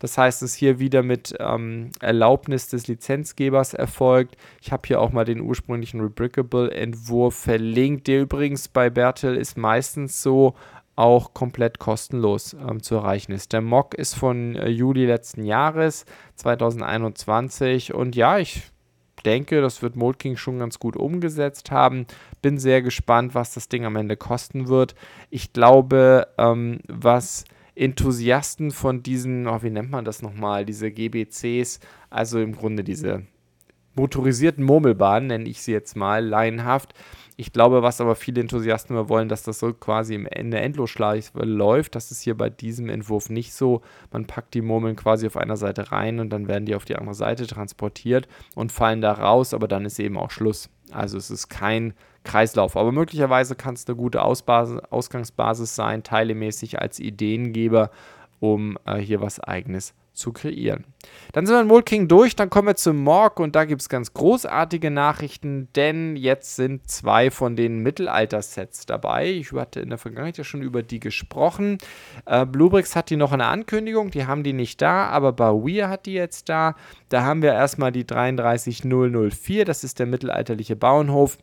Das 0.00 0.16
heißt, 0.16 0.42
es 0.42 0.52
ist 0.52 0.56
hier 0.56 0.78
wieder 0.78 1.02
mit 1.02 1.34
ähm, 1.40 1.90
Erlaubnis 2.00 2.68
des 2.68 2.86
Lizenzgebers 2.86 3.74
erfolgt. 3.74 4.36
Ich 4.60 4.70
habe 4.70 4.86
hier 4.86 5.00
auch 5.00 5.10
mal 5.10 5.24
den 5.24 5.40
ursprünglichen 5.40 6.00
Rebrickable-Entwurf 6.00 7.34
verlinkt, 7.34 8.06
der 8.06 8.20
übrigens 8.22 8.68
bei 8.68 8.90
Bertel 8.90 9.36
ist 9.36 9.56
meistens 9.56 10.22
so 10.22 10.54
auch 10.94 11.32
komplett 11.32 11.78
kostenlos 11.78 12.54
ähm, 12.54 12.82
zu 12.82 12.96
erreichen 12.96 13.32
ist. 13.32 13.52
Der 13.52 13.60
Mock 13.60 13.94
ist 13.94 14.14
von 14.14 14.56
äh, 14.56 14.68
Juli 14.68 15.06
letzten 15.06 15.44
Jahres, 15.44 16.04
2021. 16.36 17.94
Und 17.94 18.14
ja, 18.14 18.38
ich 18.38 18.70
denke, 19.22 19.60
das 19.60 19.82
wird 19.82 19.96
Mold 19.96 20.18
King 20.18 20.36
schon 20.36 20.58
ganz 20.58 20.78
gut 20.78 20.96
umgesetzt 20.96 21.70
haben. 21.70 22.06
Bin 22.42 22.58
sehr 22.58 22.82
gespannt, 22.82 23.34
was 23.34 23.54
das 23.54 23.68
Ding 23.68 23.84
am 23.84 23.96
Ende 23.96 24.16
kosten 24.16 24.68
wird. 24.68 24.94
Ich 25.30 25.52
glaube, 25.52 26.28
ähm, 26.38 26.80
was 26.88 27.44
Enthusiasten 27.74 28.70
von 28.70 29.02
diesen, 29.02 29.46
oh, 29.46 29.62
wie 29.62 29.70
nennt 29.70 29.90
man 29.90 30.04
das 30.04 30.22
nochmal, 30.22 30.64
diese 30.64 30.90
GBCs, 30.90 31.80
also 32.10 32.40
im 32.40 32.56
Grunde 32.56 32.82
diese 32.82 33.22
motorisierten 33.94 34.64
Murmelbahnen, 34.64 35.28
nenne 35.28 35.48
ich 35.48 35.62
sie 35.62 35.72
jetzt 35.72 35.96
mal, 35.96 36.24
laienhaft. 36.24 36.94
Ich 37.40 37.52
glaube, 37.52 37.84
was 37.84 38.00
aber 38.00 38.16
viele 38.16 38.40
Enthusiasten 38.40 38.96
immer 38.96 39.08
wollen, 39.08 39.28
dass 39.28 39.44
das 39.44 39.60
so 39.60 39.72
quasi 39.72 40.16
in 40.16 40.50
der 40.50 40.64
Endlosschleife 40.64 41.44
läuft. 41.44 41.94
Das 41.94 42.10
ist 42.10 42.20
hier 42.20 42.36
bei 42.36 42.50
diesem 42.50 42.88
Entwurf 42.88 43.30
nicht 43.30 43.54
so. 43.54 43.80
Man 44.10 44.26
packt 44.26 44.54
die 44.54 44.60
Murmeln 44.60 44.96
quasi 44.96 45.28
auf 45.28 45.36
einer 45.36 45.56
Seite 45.56 45.92
rein 45.92 46.18
und 46.18 46.30
dann 46.30 46.48
werden 46.48 46.66
die 46.66 46.74
auf 46.74 46.84
die 46.84 46.96
andere 46.96 47.14
Seite 47.14 47.46
transportiert 47.46 48.26
und 48.56 48.72
fallen 48.72 49.00
da 49.00 49.12
raus, 49.12 49.54
aber 49.54 49.68
dann 49.68 49.84
ist 49.84 50.00
eben 50.00 50.18
auch 50.18 50.32
Schluss. 50.32 50.68
Also 50.90 51.16
es 51.16 51.30
ist 51.30 51.48
kein 51.48 51.94
Kreislauf. 52.24 52.76
Aber 52.76 52.90
möglicherweise 52.90 53.54
kann 53.54 53.74
es 53.74 53.86
eine 53.86 53.94
gute 53.94 54.22
Ausbasis, 54.22 54.80
Ausgangsbasis 54.90 55.76
sein, 55.76 56.02
teilemäßig 56.02 56.80
als 56.80 56.98
Ideengeber, 56.98 57.92
um 58.40 58.76
äh, 58.84 58.96
hier 58.96 59.20
was 59.20 59.38
Eigenes 59.38 59.94
zu 60.18 60.32
kreieren. 60.32 60.84
Dann 61.32 61.46
sind 61.46 61.54
wir 61.54 61.60
in 61.60 61.68
Mold 61.68 61.86
King 61.86 62.08
durch, 62.08 62.36
dann 62.36 62.50
kommen 62.50 62.68
wir 62.68 62.76
zum 62.76 62.96
Morg 62.96 63.38
und 63.40 63.54
da 63.54 63.64
gibt 63.64 63.80
es 63.80 63.88
ganz 63.88 64.12
großartige 64.12 64.90
Nachrichten, 64.90 65.68
denn 65.74 66.16
jetzt 66.16 66.56
sind 66.56 66.90
zwei 66.90 67.30
von 67.30 67.56
den 67.56 67.78
Mittelalter-Sets 67.78 68.86
dabei. 68.86 69.30
Ich 69.30 69.52
hatte 69.52 69.80
in 69.80 69.90
der 69.90 69.98
Vergangenheit 69.98 70.36
ja 70.36 70.44
schon 70.44 70.62
über 70.62 70.82
die 70.82 71.00
gesprochen. 71.00 71.78
Äh, 72.26 72.44
Bluebricks 72.44 72.96
hat 72.96 73.10
die 73.10 73.16
noch 73.16 73.32
eine 73.32 73.46
Ankündigung, 73.46 74.10
die 74.10 74.26
haben 74.26 74.42
die 74.42 74.52
nicht 74.52 74.82
da, 74.82 75.06
aber 75.06 75.32
Bauer 75.32 75.88
hat 75.88 76.06
die 76.06 76.14
jetzt 76.14 76.48
da. 76.48 76.74
Da 77.08 77.22
haben 77.22 77.42
wir 77.42 77.52
erstmal 77.52 77.92
die 77.92 78.06
33004, 78.06 79.64
das 79.64 79.84
ist 79.84 79.98
der 79.98 80.06
mittelalterliche 80.06 80.76
Bauernhof 80.76 81.38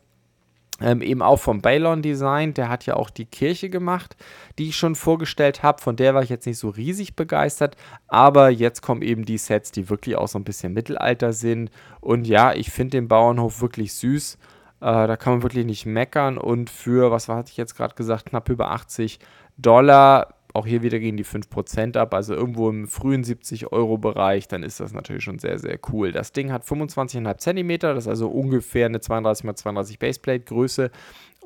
ähm, 0.80 1.00
eben 1.00 1.22
auch 1.22 1.38
vom 1.38 1.62
Balon 1.62 2.02
Design, 2.02 2.52
der 2.52 2.68
hat 2.68 2.84
ja 2.86 2.94
auch 2.94 3.08
die 3.08 3.24
Kirche 3.24 3.70
gemacht, 3.70 4.16
die 4.58 4.68
ich 4.68 4.76
schon 4.76 4.94
vorgestellt 4.94 5.62
habe. 5.62 5.80
Von 5.80 5.96
der 5.96 6.14
war 6.14 6.22
ich 6.22 6.28
jetzt 6.28 6.46
nicht 6.46 6.58
so 6.58 6.68
riesig 6.68 7.16
begeistert, 7.16 7.76
aber 8.08 8.50
jetzt 8.50 8.82
kommen 8.82 9.02
eben 9.02 9.24
die 9.24 9.38
Sets, 9.38 9.72
die 9.72 9.88
wirklich 9.88 10.16
auch 10.16 10.28
so 10.28 10.38
ein 10.38 10.44
bisschen 10.44 10.74
Mittelalter 10.74 11.32
sind. 11.32 11.70
Und 12.00 12.26
ja, 12.26 12.52
ich 12.52 12.70
finde 12.70 12.98
den 12.98 13.08
Bauernhof 13.08 13.62
wirklich 13.62 13.94
süß. 13.94 14.34
Äh, 14.80 15.06
da 15.06 15.16
kann 15.16 15.34
man 15.34 15.42
wirklich 15.42 15.64
nicht 15.64 15.86
meckern. 15.86 16.36
Und 16.36 16.68
für, 16.68 17.10
was 17.10 17.28
hatte 17.28 17.50
ich 17.50 17.56
jetzt 17.56 17.76
gerade 17.76 17.94
gesagt, 17.94 18.26
knapp 18.26 18.48
über 18.50 18.70
80 18.70 19.18
Dollar 19.56 20.34
auch 20.56 20.66
hier 20.66 20.82
wieder 20.82 20.98
gehen 20.98 21.16
die 21.16 21.24
5% 21.24 21.96
ab, 21.96 22.14
also 22.14 22.34
irgendwo 22.34 22.68
im 22.70 22.88
frühen 22.88 23.22
70-Euro-Bereich, 23.22 24.48
dann 24.48 24.62
ist 24.62 24.80
das 24.80 24.92
natürlich 24.92 25.22
schon 25.22 25.38
sehr, 25.38 25.58
sehr 25.58 25.78
cool. 25.92 26.12
Das 26.12 26.32
Ding 26.32 26.50
hat 26.50 26.64
25,5 26.64 27.38
cm, 27.38 27.78
das 27.78 28.04
ist 28.04 28.08
also 28.08 28.28
ungefähr 28.28 28.86
eine 28.86 28.98
32x32 28.98 29.98
Baseplate 29.98 30.44
Größe 30.44 30.90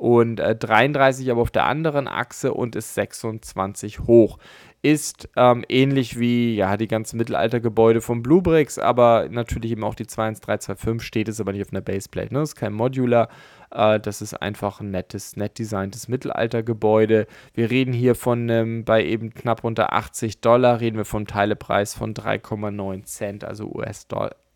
und 0.01 0.41
äh, 0.41 0.57
33 0.57 1.31
aber 1.31 1.43
auf 1.43 1.51
der 1.51 1.67
anderen 1.67 2.09
Achse 2.09 2.55
und 2.55 2.75
ist 2.75 2.95
26 2.95 4.01
hoch. 4.01 4.39
Ist 4.81 5.29
ähm, 5.37 5.63
ähnlich 5.69 6.19
wie 6.19 6.55
ja, 6.55 6.79
die 6.79 6.89
ganzen 6.89 7.19
Mittelaltergebäude 7.19 8.01
von 8.01 8.23
Bluebricks, 8.23 8.79
aber 8.79 9.29
natürlich 9.31 9.73
eben 9.73 9.85
auch 9.85 9.95
die 9.95 10.07
21325 10.07 11.07
steht 11.07 11.29
es 11.29 11.39
aber 11.39 11.53
nicht 11.53 11.61
auf 11.67 11.71
einer 11.71 11.83
Baseplate. 11.83 12.33
Ne? 12.33 12.41
Das 12.41 12.49
ist 12.51 12.55
kein 12.55 12.73
Modular. 12.73 13.29
Äh, 13.71 14.01
das 14.01 14.23
ist 14.23 14.33
einfach 14.33 14.81
ein 14.81 14.91
nettes, 14.91 15.37
nett 15.37 15.59
designtes 15.59 16.09
Mittelaltergebäude. 16.09 17.27
Wir 17.53 17.71
reden 17.71 17.93
hier 17.93 18.15
von 18.15 18.49
ähm, 18.49 18.87
bei 18.87 19.05
eben 19.05 19.35
knapp 19.35 19.65
unter 19.65 19.93
80 19.93 20.41
Dollar, 20.41 20.81
reden 20.81 20.97
wir 20.97 21.05
vom 21.05 21.27
Teilepreis 21.27 21.93
von 21.93 22.15
3,9 22.15 23.05
Cent, 23.05 23.45
also 23.45 23.67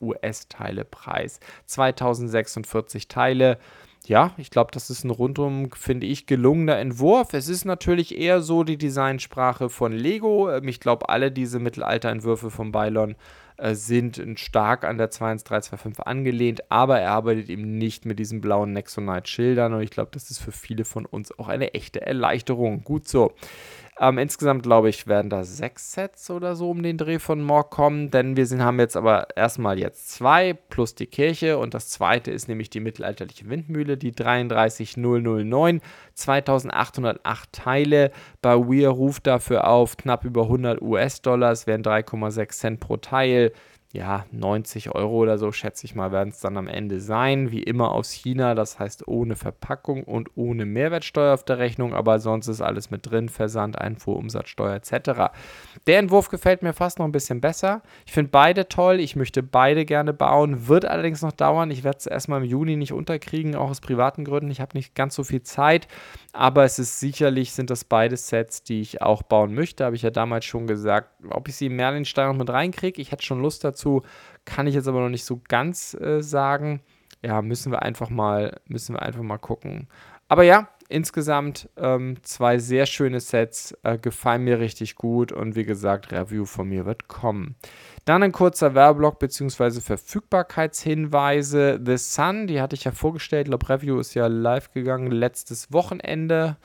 US-Teilepreis. 0.01 1.39
US 1.39 1.67
2046 1.67 3.09
Teile 3.09 3.59
ja, 4.07 4.33
ich 4.37 4.51
glaube, 4.51 4.71
das 4.73 4.91
ist 4.91 5.05
ein 5.05 5.11
rundum, 5.11 5.71
finde 5.73 6.07
ich, 6.07 6.27
gelungener 6.27 6.79
Entwurf. 6.79 7.33
Es 7.33 7.49
ist 7.49 7.65
natürlich 7.65 8.19
eher 8.19 8.41
so 8.41 8.63
die 8.63 8.77
Designsprache 8.77 9.69
von 9.69 9.93
Lego. 9.93 10.51
Ähm, 10.51 10.69
ich 10.69 10.81
glaube, 10.81 11.09
alle 11.09 11.31
diese 11.31 11.59
Mittelalterentwürfe 11.59 12.51
von 12.51 12.71
Bylon 12.71 13.17
äh, 13.57 13.75
sind 13.75 14.21
stark 14.39 14.85
an 14.85 14.99
der 14.99 15.11
21325 15.11 16.07
angelehnt, 16.07 16.71
aber 16.71 17.01
er 17.01 17.13
arbeitet 17.13 17.49
eben 17.49 17.79
nicht 17.79 18.05
mit 18.05 18.19
diesen 18.19 18.41
blauen 18.41 18.73
Nexonite-Schildern 18.73 19.75
und 19.75 19.83
ich 19.83 19.91
glaube, 19.91 20.11
das 20.13 20.31
ist 20.31 20.39
für 20.39 20.53
viele 20.53 20.85
von 20.85 21.07
uns 21.07 21.39
auch 21.39 21.49
eine 21.49 21.73
echte 21.73 22.03
Erleichterung. 22.03 22.83
Gut 22.85 23.09
so. 23.09 23.33
Ähm, 24.01 24.19
insgesamt 24.19 24.65
glaube 24.65 24.89
ich, 24.89 25.07
werden 25.07 25.31
da 25.31 25.45
sechs 25.45 25.93
Sets 25.93 26.29
oder 26.29 26.57
so 26.57 26.71
um 26.71 26.83
den 26.83 26.99
Dreh 26.99 27.21
von 27.21 27.41
Morg 27.41 27.71
kommen, 27.71 28.11
denn 28.11 28.37
wir 28.37 28.45
sind, 28.47 28.63
haben 28.63 28.81
jetzt 28.81 28.97
aber 28.97 29.29
erstmal 29.37 29.79
jetzt 29.79 30.11
zwei 30.11 30.53
plus 30.53 30.97
die 30.97 31.07
Kirche 31.07 31.59
und 31.59 31.75
das 31.75 31.91
zweite 31.91 32.33
ist 32.33 32.49
nämlich 32.49 32.71
die 32.71 32.81
mittelalterliche 32.81 33.49
Windmühle, 33.49 33.97
die 33.97 34.11
33009, 34.11 35.81
2808 36.15 37.53
Teile. 37.53 38.11
Bei 38.43 38.57
Weir 38.57 38.89
ruft 38.89 39.29
dafür 39.29 39.69
auf 39.69 39.97
knapp 39.97 40.25
über 40.25 40.43
100 40.43 40.83
US-Dollar, 40.83 41.53
es 41.53 41.69
wären 41.69 41.83
3,6 41.85 42.49
Cent 42.51 42.81
pro 42.81 42.97
Teil 42.97 43.53
ja, 43.95 44.27
90 44.33 44.93
Euro 44.93 45.19
oder 45.19 45.39
so, 45.39 45.53
schätze 45.53 45.87
ich 45.87 45.95
mal, 45.95 46.11
werden 46.11 46.31
es 46.31 46.41
dann 46.41 46.57
am 46.57 46.67
Ende 46.67 46.99
sein. 46.99 47.53
Wie 47.53 47.63
immer 47.63 47.93
aus 47.93 48.11
China, 48.11 48.57
das 48.57 48.81
heißt 48.81 49.07
ohne 49.07 49.37
Verpackung 49.37 50.03
und 50.03 50.31
ohne 50.35 50.67
Mehrwertsteuer 50.67 51.33
auf 51.33 51.45
der 51.45 51.59
Rechnung, 51.59 51.95
aber 51.95 52.19
sonst 52.19 52.49
ist 52.49 52.61
alles 52.61 52.91
mit 52.91 53.09
drin, 53.09 53.29
Versand, 53.29 53.79
Einfuhr, 53.79 54.17
Umsatzsteuer 54.17 54.75
etc. 54.75 55.33
Der 55.87 56.01
Entwurf 56.01 56.29
gefällt 56.29 56.63
mir 56.63 56.73
fast 56.73 56.99
noch 56.99 57.07
ein 57.07 57.13
bisschen 57.13 57.41
besser. 57.41 57.83
Ich 58.05 58.13
finde 58.13 58.33
beide 58.33 58.67
toll, 58.67 58.99
ich 58.99 59.15
möchte 59.15 59.45
beide 59.45 59.85
gerne 59.85 60.13
bauen, 60.13 60.67
wird 60.67 60.87
allerdings 60.87 61.23
noch 61.23 61.31
dauern. 61.31 61.71
Ich 61.71 61.85
werde 61.85 61.99
es 61.99 62.07
erstmal 62.07 62.43
im 62.43 62.49
Juni 62.49 62.75
nicht 62.75 62.93
unterkriegen, 62.93 63.55
auch 63.55 63.71
aus 63.71 63.81
privaten 63.81 64.25
Gründen. 64.25 64.51
Ich 64.51 64.61
habe 64.61 64.77
nicht 64.77 64.97
ganz 64.97 65.15
so 65.15 65.23
viel 65.23 65.43
Zeit, 65.43 65.87
aber 66.33 66.65
es 66.65 66.81
ist 66.81 66.99
sicherlich, 66.99 67.53
sind 67.53 67.71
das 67.71 67.85
beide 67.85 68.17
Sets, 68.17 68.65
die 68.65 68.81
ich 68.81 69.03
auch 69.03 69.23
bauen 69.23 69.55
möchte. 69.55 69.85
Habe 69.85 69.95
ich 69.95 70.03
ja 70.03 70.11
damals 70.11 70.47
schon 70.47 70.67
gesagt, 70.67 71.11
ob 71.31 71.47
ich 71.47 71.55
sie 71.55 71.67
in 71.67 71.77
Merlinstein 71.77 72.27
noch 72.27 72.37
mit 72.37 72.51
reinkriege. 72.51 73.01
Ich 73.01 73.13
hätte 73.13 73.25
schon 73.25 73.41
Lust 73.41 73.63
dazu 73.63 73.84
dazu 73.85 74.03
kann 74.45 74.67
ich 74.67 74.75
jetzt 74.75 74.89
aber 74.89 75.01
noch 75.01 75.09
nicht 75.09 75.25
so 75.25 75.41
ganz 75.49 75.95
äh, 75.95 76.23
sagen. 76.23 76.81
Ja, 77.23 77.41
müssen 77.43 77.73
wir 77.73 77.83
einfach 77.83 78.11
mal, 78.11 78.61
müssen 78.67 78.95
wir 78.95 79.03
einfach 79.03 79.23
mal 79.23 79.39
gucken. 79.39 79.89
Aber 80.29 80.43
ja, 80.43 80.69
insgesamt 80.89 81.69
ähm, 81.77 82.17
zwei 82.23 82.59
sehr 82.59 82.87
schöne 82.87 83.21
Sets, 83.21 83.77
äh, 83.83 83.99
gefallen 83.99 84.45
mir 84.45 84.59
richtig 84.59 84.97
gut 84.97 85.33
und 85.33 85.57
wie 85.57 85.65
gesagt, 85.65 86.13
Review 86.13 86.45
von 86.45 86.69
mir 86.69 86.85
wird 86.85 87.09
kommen. 87.09 87.55
Dann 88.05 88.23
ein 88.23 88.33
kurzer 88.33 88.75
Werbeblock 88.75 89.19
bzw. 89.19 89.81
Verfügbarkeitshinweise. 89.81 91.81
The 91.85 91.97
Sun, 91.97 92.47
die 92.47 92.61
hatte 92.61 92.75
ich 92.75 92.85
ja 92.85 92.93
vorgestellt, 92.93 93.47
ich 93.47 93.51
glaube, 93.51 93.69
Review 93.71 93.99
ist 93.99 94.13
ja 94.15 94.27
live 94.27 94.73
gegangen 94.73 95.11
letztes 95.11 95.73
Wochenende. 95.73 96.59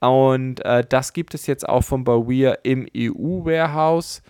Und 0.00 0.62
äh, 0.64 0.84
das 0.86 1.14
gibt 1.14 1.32
es 1.32 1.46
jetzt 1.46 1.66
auch 1.66 1.84
von 1.84 2.04
Bawir 2.04 2.58
im 2.64 2.86
EU-Warehouse 2.94 4.22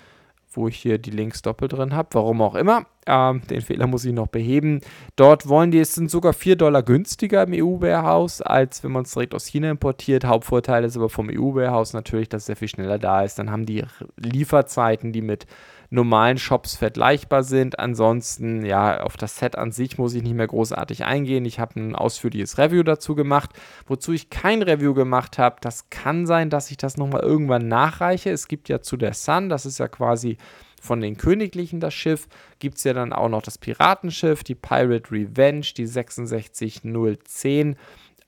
wo 0.54 0.68
ich 0.68 0.76
hier 0.76 0.98
die 0.98 1.10
Links 1.10 1.42
doppelt 1.42 1.72
drin 1.72 1.94
habe, 1.94 2.08
warum 2.12 2.42
auch 2.42 2.54
immer. 2.54 2.86
Ähm, 3.06 3.42
den 3.50 3.60
Fehler 3.62 3.86
muss 3.86 4.04
ich 4.04 4.12
noch 4.12 4.28
beheben. 4.28 4.80
Dort 5.16 5.48
wollen 5.48 5.70
die, 5.70 5.80
es 5.80 5.94
sind 5.94 6.10
sogar 6.10 6.32
4 6.32 6.56
Dollar 6.56 6.82
günstiger 6.82 7.42
im 7.42 7.52
EU-Warehouse, 7.52 8.42
als 8.42 8.84
wenn 8.84 8.92
man 8.92 9.02
es 9.02 9.12
direkt 9.12 9.34
aus 9.34 9.46
China 9.46 9.70
importiert. 9.70 10.24
Hauptvorteil 10.24 10.84
ist 10.84 10.96
aber 10.96 11.08
vom 11.08 11.28
EU-Warehouse 11.28 11.94
natürlich, 11.94 12.28
dass 12.28 12.42
es 12.42 12.46
sehr 12.46 12.56
viel 12.56 12.68
schneller 12.68 12.98
da 12.98 13.22
ist. 13.22 13.38
Dann 13.38 13.50
haben 13.50 13.66
die 13.66 13.84
Lieferzeiten, 14.16 15.12
die 15.12 15.22
mit 15.22 15.46
normalen 15.92 16.38
Shops 16.38 16.74
vergleichbar 16.74 17.42
sind. 17.42 17.78
Ansonsten, 17.78 18.64
ja, 18.64 19.02
auf 19.02 19.16
das 19.16 19.38
Set 19.38 19.56
an 19.56 19.72
sich 19.72 19.98
muss 19.98 20.14
ich 20.14 20.22
nicht 20.22 20.34
mehr 20.34 20.46
großartig 20.46 21.04
eingehen. 21.04 21.44
Ich 21.44 21.60
habe 21.60 21.78
ein 21.78 21.94
ausführliches 21.94 22.56
Review 22.58 22.82
dazu 22.82 23.14
gemacht. 23.14 23.50
Wozu 23.86 24.12
ich 24.12 24.30
kein 24.30 24.62
Review 24.62 24.94
gemacht 24.94 25.38
habe, 25.38 25.56
das 25.60 25.90
kann 25.90 26.26
sein, 26.26 26.48
dass 26.48 26.70
ich 26.70 26.78
das 26.78 26.96
nochmal 26.96 27.20
irgendwann 27.20 27.68
nachreiche. 27.68 28.30
Es 28.30 28.48
gibt 28.48 28.70
ja 28.70 28.80
zu 28.80 28.96
der 28.96 29.12
Sun, 29.12 29.50
das 29.50 29.66
ist 29.66 29.78
ja 29.78 29.88
quasi 29.88 30.38
von 30.80 31.00
den 31.00 31.16
Königlichen 31.16 31.78
das 31.78 31.94
Schiff, 31.94 32.26
gibt 32.58 32.78
es 32.78 32.84
ja 32.84 32.92
dann 32.92 33.12
auch 33.12 33.28
noch 33.28 33.42
das 33.42 33.56
Piratenschiff, 33.58 34.42
die 34.42 34.56
Pirate 34.56 35.12
Revenge, 35.12 35.66
die 35.76 35.86
66010. 35.86 37.76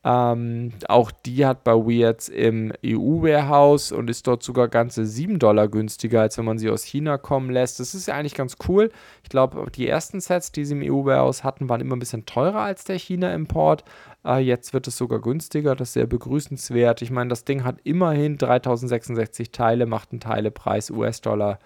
Ähm, 0.07 0.71
auch 0.87 1.11
die 1.11 1.47
hat 1.47 1.65
bei 1.65 1.73
Weirds 1.73 2.29
im 2.29 2.73
EU-Warehouse 2.85 3.91
und 3.91 4.11
ist 4.11 4.27
dort 4.27 4.43
sogar 4.43 4.69
ganze 4.69 5.07
7 5.07 5.39
Dollar 5.39 5.69
günstiger, 5.69 6.21
als 6.21 6.37
wenn 6.37 6.45
man 6.45 6.59
sie 6.59 6.69
aus 6.69 6.85
China 6.85 7.17
kommen 7.17 7.49
lässt. 7.49 7.81
Das 7.81 7.95
ist 7.95 8.07
ja 8.09 8.15
eigentlich 8.15 8.35
ganz 8.35 8.57
cool. 8.69 8.91
Ich 9.23 9.31
glaube, 9.31 9.67
die 9.75 9.89
ersten 9.89 10.21
Sets, 10.21 10.53
die 10.53 10.67
sie 10.67 10.75
im 10.75 10.83
EU-Warehouse 10.83 11.43
hatten, 11.43 11.71
waren 11.71 11.81
immer 11.81 11.97
ein 11.97 12.01
bisschen 12.01 12.27
teurer 12.27 12.61
als 12.61 12.85
der 12.85 12.99
China-Import. 12.99 13.85
Äh, 14.27 14.41
jetzt 14.41 14.75
wird 14.75 14.87
es 14.87 14.99
sogar 14.99 15.21
günstiger. 15.21 15.75
Das 15.75 15.89
ist 15.89 15.95
sehr 15.95 16.07
begrüßenswert. 16.07 17.01
Ich 17.01 17.11
meine, 17.11 17.31
das 17.31 17.45
Ding 17.47 17.65
hat 17.65 17.77
immerhin 17.85 18.37
3066 18.37 19.53
Teile, 19.53 19.87
macht 19.87 20.13
einen 20.13 20.21
Teilepreis 20.21 20.91
US-Dollar 20.91 21.59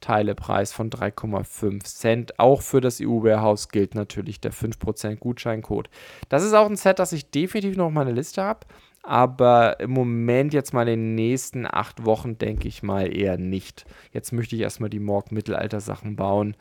Teilepreis 0.00 0.72
von 0.72 0.90
3,5 0.90 1.84
Cent. 1.84 2.38
Auch 2.38 2.62
für 2.62 2.80
das 2.80 3.00
EU-Warehouse 3.00 3.68
gilt 3.68 3.94
natürlich 3.94 4.40
der 4.40 4.52
5% 4.52 5.16
Gutscheincode. 5.16 5.88
Das 6.28 6.42
ist 6.42 6.54
auch 6.54 6.66
ein 6.66 6.76
Set, 6.76 6.98
das 6.98 7.12
ich 7.12 7.30
definitiv 7.30 7.76
noch 7.76 7.86
auf 7.86 7.92
meiner 7.92 8.12
Liste 8.12 8.42
habe. 8.42 8.66
Aber 9.02 9.80
im 9.80 9.92
Moment 9.92 10.52
jetzt 10.52 10.74
mal 10.74 10.86
in 10.88 11.00
den 11.00 11.14
nächsten 11.14 11.66
acht 11.66 12.04
Wochen 12.04 12.36
denke 12.36 12.68
ich 12.68 12.82
mal 12.82 13.14
eher 13.14 13.38
nicht. 13.38 13.86
Jetzt 14.12 14.32
möchte 14.32 14.56
ich 14.56 14.62
erstmal 14.62 14.90
die 14.90 14.98
Morg-Mittelalter-Sachen 14.98 16.16
bauen 16.16 16.54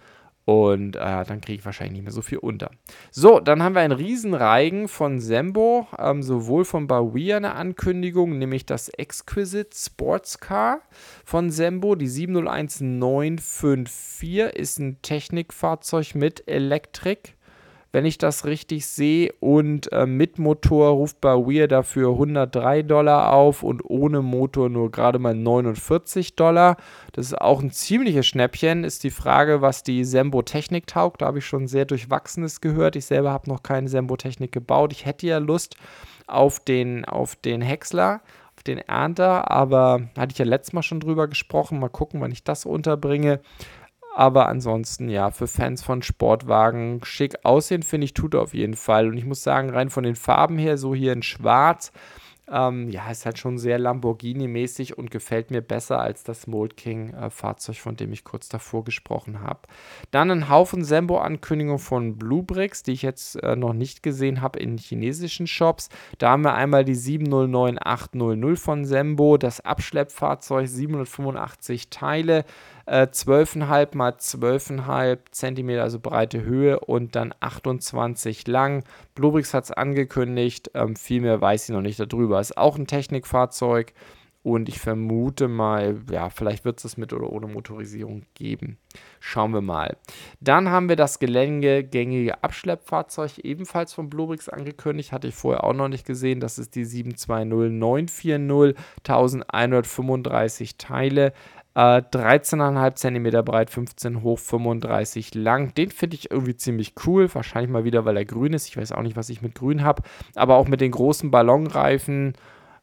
und 0.45 0.95
äh, 0.95 1.23
dann 1.25 1.41
kriege 1.41 1.60
ich 1.60 1.65
wahrscheinlich 1.65 1.93
nicht 1.93 2.04
mehr 2.04 2.12
so 2.12 2.21
viel 2.21 2.39
unter. 2.39 2.71
So, 3.12 3.39
dann 3.39 3.62
haben 3.62 3.75
wir 3.75 3.82
einen 3.82 3.91
Riesenreigen 3.91 4.88
von 4.88 5.19
Sembo, 5.19 5.88
ähm, 5.97 6.23
sowohl 6.23 6.65
von 6.65 6.88
Bawia 6.88 7.38
eine 7.38 7.54
Ankündigung, 7.54 8.38
nämlich 8.38 8.65
das 8.65 8.89
Exquisite 8.89 9.75
Sports 9.75 10.39
Car 10.39 10.82
von 11.23 11.52
Sembo. 11.52 11.95
Die 11.95 12.08
701954 12.08 14.39
ist 14.56 14.80
ein 14.80 15.02
Technikfahrzeug 15.02 16.15
mit 16.15 16.47
Elektrik 16.47 17.36
wenn 17.91 18.06
ich 18.06 18.17
das 18.17 18.45
richtig 18.45 18.86
sehe. 18.86 19.34
Und 19.39 19.91
äh, 19.91 20.06
mit 20.06 20.39
Motor 20.39 20.91
ruft 20.91 21.23
Weir 21.23 21.67
dafür 21.67 22.12
103 22.12 22.84
Dollar 22.84 23.34
auf 23.34 23.63
und 23.63 23.82
ohne 23.84 24.21
Motor 24.21 24.69
nur 24.69 24.91
gerade 24.91 25.19
mal 25.19 25.34
49 25.34 26.36
Dollar. 26.36 26.78
Das 27.13 27.28
ist 27.28 27.39
auch 27.39 27.62
ein 27.62 27.71
ziemliches 27.71 28.28
Schnäppchen. 28.28 28.84
Ist 28.84 29.04
die 29.04 29.12
Frage, 29.12 29.62
was 29.62 29.84
die 29.84 30.04
Sembo 30.04 30.41
Technik 30.41 30.88
taugt. 30.88 31.21
Da 31.21 31.28
habe 31.28 31.39
ich 31.39 31.45
schon 31.45 31.67
sehr 31.67 31.86
Durchwachsenes 31.86 32.62
gehört. 32.62 32.95
Ich 32.95 33.06
selber 33.06 33.32
habe 33.32 33.49
noch 33.49 33.63
keine 33.63 33.89
Sembo 33.89 34.17
Technik 34.17 34.52
gebaut. 34.52 34.91
Ich 34.93 35.06
hätte 35.06 35.28
ja 35.28 35.39
Lust 35.39 35.75
auf 36.28 36.60
den, 36.60 37.06
auf 37.06 37.36
den 37.36 37.62
Häcksler 37.62 38.21
auf 38.60 38.63
den 38.63 38.80
Ernter, 38.80 39.49
aber 39.49 40.10
hatte 40.17 40.34
ich 40.34 40.38
ja 40.38 40.43
letztes 40.43 40.73
Mal 40.73 40.84
schon 40.84 40.99
drüber 40.99 41.30
gesprochen. 41.30 41.80
Mal 41.80 41.88
gucken, 41.88 42.19
wann 42.19 42.34
ich 42.34 42.43
das 42.43 42.65
unterbringe. 42.65 43.39
Aber 44.19 44.49
ansonsten, 44.49 45.08
ja, 45.08 45.32
für 45.32 45.47
Fans 45.47 45.82
von 45.82 46.01
Sportwagen 46.01 46.99
schick 47.05 47.45
aussehen, 47.45 47.84
finde 47.84 48.03
ich, 48.03 48.13
tut 48.13 48.34
er 48.34 48.41
auf 48.41 48.53
jeden 48.53 48.73
Fall. 48.73 49.08
Und 49.08 49.15
ich 49.15 49.23
muss 49.23 49.43
sagen, 49.43 49.69
rein 49.69 49.89
von 49.89 50.03
den 50.03 50.17
Farben 50.17 50.58
her, 50.58 50.77
so 50.77 50.93
hier 50.93 51.13
in 51.13 51.23
Schwarz, 51.23 51.93
ähm, 52.51 52.89
ja, 52.89 53.10
ist 53.10 53.25
halt 53.25 53.38
schon 53.38 53.58
sehr 53.58 53.79
Lamborghini-mäßig 53.79 54.97
und 54.97 55.10
gefällt 55.10 55.51
mir 55.51 55.62
besser 55.62 56.01
als 56.01 56.23
das 56.23 56.47
Mold 56.47 56.75
King-Fahrzeug, 56.75 57.75
äh, 57.75 57.79
von 57.79 57.95
dem 57.95 58.12
ich 58.12 58.25
kurz 58.25 58.49
davor 58.49 58.84
gesprochen 58.84 59.41
habe. 59.41 59.62
Dann 60.12 60.32
ein 60.32 60.49
Haufen 60.49 60.84
Sembo-Ankündigungen 60.84 61.79
von 61.79 62.17
Bluebricks, 62.17 62.84
die 62.84 62.91
ich 62.91 63.03
jetzt 63.03 63.41
äh, 63.41 63.55
noch 63.55 63.73
nicht 63.73 64.03
gesehen 64.03 64.41
habe 64.41 64.60
in 64.60 64.77
chinesischen 64.77 65.47
Shops. 65.47 65.88
Da 66.17 66.32
haben 66.32 66.43
wir 66.43 66.55
einmal 66.55 66.84
die 66.84 66.95
709800 66.95 68.60
von 68.60 68.84
Sembo, 68.84 69.38
das 69.38 69.62
Abschleppfahrzeug, 69.62 70.67
785 70.67 71.89
Teile 71.89 72.43
äh, 72.89 73.08
12,5 73.12 73.95
mal 73.95 74.12
12,5 74.12 75.17
cm, 75.32 75.69
also 75.80 75.99
breite 75.99 76.41
Höhe 76.43 76.80
und 76.80 77.15
dann 77.15 77.34
28 77.39 78.47
lang. 78.47 78.84
Bluebrix 79.15 79.54
hat 79.54 79.65
es 79.65 79.71
angekündigt, 79.71 80.71
ähm, 80.73 80.95
viel 80.95 81.21
mehr 81.21 81.39
weiß 81.39 81.69
ich 81.69 81.75
noch 81.75 81.82
nicht 81.82 81.99
darüber. 81.99 82.39
Ist 82.39 82.58
auch 82.58 82.78
ein 82.78 82.88
Technikfahrzeug 82.88 83.93
und 84.41 84.69
ich 84.69 84.80
vermute 84.80 85.49
mal, 85.49 86.02
ja, 86.10 86.30
vielleicht 86.30 86.63
wird 86.63 86.80
es 86.80 86.86
es 86.86 86.97
mit 86.97 87.12
oder 87.12 87.30
ohne 87.30 87.47
Motorisierung 87.47 88.23
geben. 88.36 88.78
Schauen 89.19 89.52
wir 89.52 89.60
mal. 89.62 89.97
Dann 90.39 90.69
haben 90.69 90.88
wir 90.88 90.95
das 90.95 91.19
geländegängige 91.19 92.41
Abschleppfahrzeug 92.41 93.39
ebenfalls 93.39 93.93
von 93.93 94.10
Bluebrix 94.10 94.47
angekündigt. 94.47 95.12
Hatte 95.12 95.28
ich 95.28 95.36
vorher 95.36 95.65
auch 95.65 95.73
noch 95.73 95.89
nicht 95.89 96.06
gesehen. 96.06 96.39
Das 96.39 96.58
ist 96.58 96.75
die 96.75 96.86
720940, 96.86 98.75
1135 99.04 100.78
Teile. 100.78 101.34
Äh, 101.79 102.01
13,5 102.11 102.95
cm 102.95 103.45
breit, 103.45 103.69
15 103.69 104.21
hoch, 104.21 104.37
35 104.37 105.33
lang. 105.33 105.73
Den 105.75 105.91
finde 105.91 106.17
ich 106.17 106.29
irgendwie 106.29 106.57
ziemlich 106.57 106.93
cool. 107.05 107.33
Wahrscheinlich 107.33 107.71
mal 107.71 107.85
wieder, 107.85 108.03
weil 108.03 108.17
er 108.17 108.25
grün 108.25 108.51
ist. 108.51 108.67
Ich 108.67 108.75
weiß 108.75 108.91
auch 108.91 109.01
nicht, 109.01 109.15
was 109.15 109.29
ich 109.29 109.41
mit 109.41 109.55
grün 109.55 109.81
habe. 109.81 110.03
Aber 110.35 110.55
auch 110.55 110.67
mit 110.67 110.81
den 110.81 110.91
großen 110.91 111.31
Ballonreifen, 111.31 112.33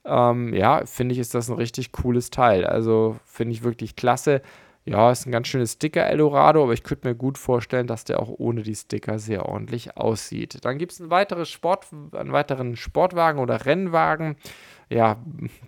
ähm, 0.07 0.55
ja, 0.55 0.87
finde 0.87 1.13
ich, 1.13 1.19
ist 1.19 1.35
das 1.35 1.51
ein 1.51 1.57
richtig 1.57 1.93
cooles 1.93 2.31
Teil. 2.31 2.65
Also 2.65 3.17
finde 3.27 3.53
ich 3.53 3.63
wirklich 3.65 3.97
klasse. 3.97 4.41
Ja, 4.89 5.11
ist 5.11 5.27
ein 5.27 5.33
ganz 5.33 5.49
schönes 5.49 5.73
Sticker 5.73 6.07
Eldorado, 6.07 6.63
aber 6.63 6.73
ich 6.73 6.85
könnte 6.85 7.09
mir 7.09 7.17
gut 7.17 7.39
vorstellen, 7.39 7.89
dass 7.89 8.05
der 8.05 8.21
auch 8.21 8.29
ohne 8.29 8.63
die 8.63 8.75
Sticker 8.75 9.19
sehr 9.19 9.47
ordentlich 9.47 9.97
aussieht. 9.97 10.65
Dann 10.65 10.79
gibt 10.79 10.93
es 10.93 11.01
einen, 11.01 11.45
Sport, 11.45 11.89
einen 12.13 12.33
weiteren 12.33 12.77
Sportwagen 12.77 13.41
oder 13.41 13.67
Rennwagen 13.67 14.37
ja, 14.89 15.17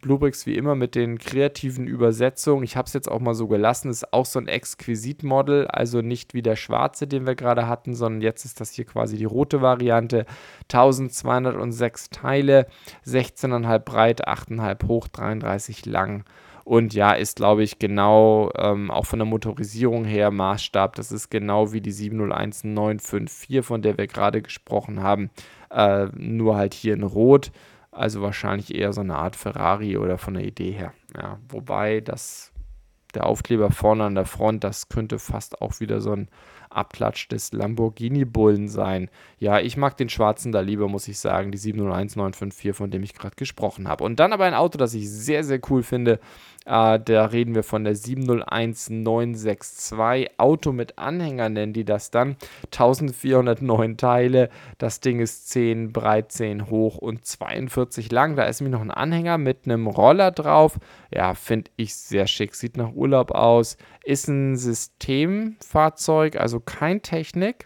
Bluebricks 0.01 0.47
wie 0.47 0.55
immer 0.55 0.77
mit 0.77 0.95
den 0.95 1.19
kreativen 1.19 1.89
Übersetzungen. 1.89 2.63
Ich 2.63 2.77
habe 2.77 2.87
es 2.87 2.93
jetzt 2.93 3.11
auch 3.11 3.19
mal 3.19 3.35
so 3.35 3.49
gelassen. 3.49 3.91
Ist 3.91 4.13
auch 4.13 4.27
so 4.27 4.39
ein 4.39 4.47
Exquisit-Model, 4.47 5.67
also 5.67 6.03
nicht 6.03 6.35
wie 6.35 6.43
der 6.43 6.55
schwarze, 6.55 7.09
den 7.09 7.27
wir 7.27 7.35
gerade 7.35 7.67
hatten, 7.67 7.95
sondern 7.95 8.23
jetzt 8.23 8.45
ist 8.45 8.61
das 8.61 8.71
hier 8.71 8.85
quasi 8.85 9.17
die 9.17 9.25
rote 9.25 9.61
Variante. 9.61 10.25
1206 10.73 12.11
Teile, 12.11 12.69
16,5 13.07 13.79
breit, 13.81 14.29
8,5 14.29 14.87
hoch, 14.87 15.09
33 15.09 15.85
lang. 15.87 16.25
Und 16.69 16.93
ja, 16.93 17.13
ist, 17.13 17.37
glaube 17.37 17.63
ich, 17.63 17.79
genau 17.79 18.51
ähm, 18.55 18.91
auch 18.91 19.07
von 19.07 19.19
der 19.19 19.25
Motorisierung 19.25 20.05
her 20.05 20.31
Maßstab. 20.31 20.97
Das 20.97 21.11
ist 21.11 21.31
genau 21.31 21.73
wie 21.73 21.81
die 21.81 21.93
701954, 21.93 23.65
von 23.65 23.81
der 23.81 23.97
wir 23.97 24.07
gerade 24.07 24.43
gesprochen 24.43 25.03
haben. 25.03 25.31
Äh, 25.71 26.09
nur 26.15 26.57
halt 26.57 26.75
hier 26.75 26.93
in 26.93 27.05
Rot. 27.05 27.53
Also 27.91 28.21
wahrscheinlich 28.21 28.75
eher 28.75 28.93
so 28.93 29.01
eine 29.01 29.17
Art 29.17 29.35
Ferrari 29.35 29.97
oder 29.97 30.19
von 30.19 30.35
der 30.35 30.45
Idee 30.45 30.73
her. 30.73 30.93
Ja, 31.17 31.39
wobei 31.49 32.03
das, 32.03 32.53
der 33.15 33.25
Aufkleber 33.25 33.71
vorne 33.71 34.05
an 34.05 34.15
der 34.15 34.27
Front, 34.27 34.63
das 34.63 34.91
könnte 34.91 35.19
fast 35.19 35.63
auch 35.63 35.81
wieder 35.81 36.03
so 36.03 36.13
ein 36.13 36.29
Abklatsch 36.71 37.29
des 37.31 37.53
Lamborghini-Bullen 37.53 38.69
sein. 38.69 39.09
Ja, 39.39 39.59
ich 39.61 39.77
mag 39.77 39.97
den 39.97 40.09
schwarzen 40.09 40.53
da 40.53 40.61
lieber, 40.61 40.89
muss 40.89 41.09
ich 41.09 41.19
sagen, 41.19 41.51
die 41.51 41.59
701954, 41.59 42.77
von 42.77 42.91
dem 42.91 43.03
ich 43.03 43.15
gerade 43.15 43.37
gesprochen 43.37 43.89
habe. 43.89 44.05
Und 44.05 44.21
dann 44.21 44.33
aber 44.33 44.45
ein 44.45 44.55
Auto, 44.55 44.79
das 44.79 44.95
ich 44.95 45.11
sehr, 45.11 45.45
sehr 45.45 45.61
cool 45.71 45.83
finde. 45.83 46.21
Äh, 46.69 47.01
da 47.01 47.25
reden 47.25 47.55
wir 47.55 47.63
von 47.63 47.85
der 47.85 47.95
701962. 47.95 50.39
Auto 50.39 50.73
mit 50.73 50.99
Anhänger 50.99 51.49
nennen 51.49 51.73
die 51.73 51.87
das 51.87 52.11
dann. 52.11 52.37
1409 52.67 53.97
Teile. 53.97 54.51
Das 54.77 55.01
Ding 55.01 55.21
ist 55.21 55.49
10 55.49 55.95
breit, 55.95 56.31
10 56.31 56.69
hoch 56.69 56.99
und 56.99 57.25
42 57.25 58.13
lang. 58.13 58.37
Da 58.37 58.45
ist 58.45 58.61
mir 58.61 58.69
noch 58.69 58.83
ein 58.83 58.91
Anhänger 58.91 59.39
mit 59.39 59.65
einem 59.65 59.87
Roller 59.87 60.31
drauf. 60.31 60.79
Ja, 61.11 61.33
finde 61.33 61.71
ich 61.77 61.95
sehr 61.95 62.27
schick. 62.27 62.55
Sieht 62.55 62.77
nach 62.77 62.93
Urlaub 62.93 63.31
aus. 63.31 63.79
Ist 64.05 64.29
ein 64.29 64.57
Systemfahrzeug, 64.57 66.37
also 66.37 66.61
kein 66.61 67.01
Technik. 67.01 67.65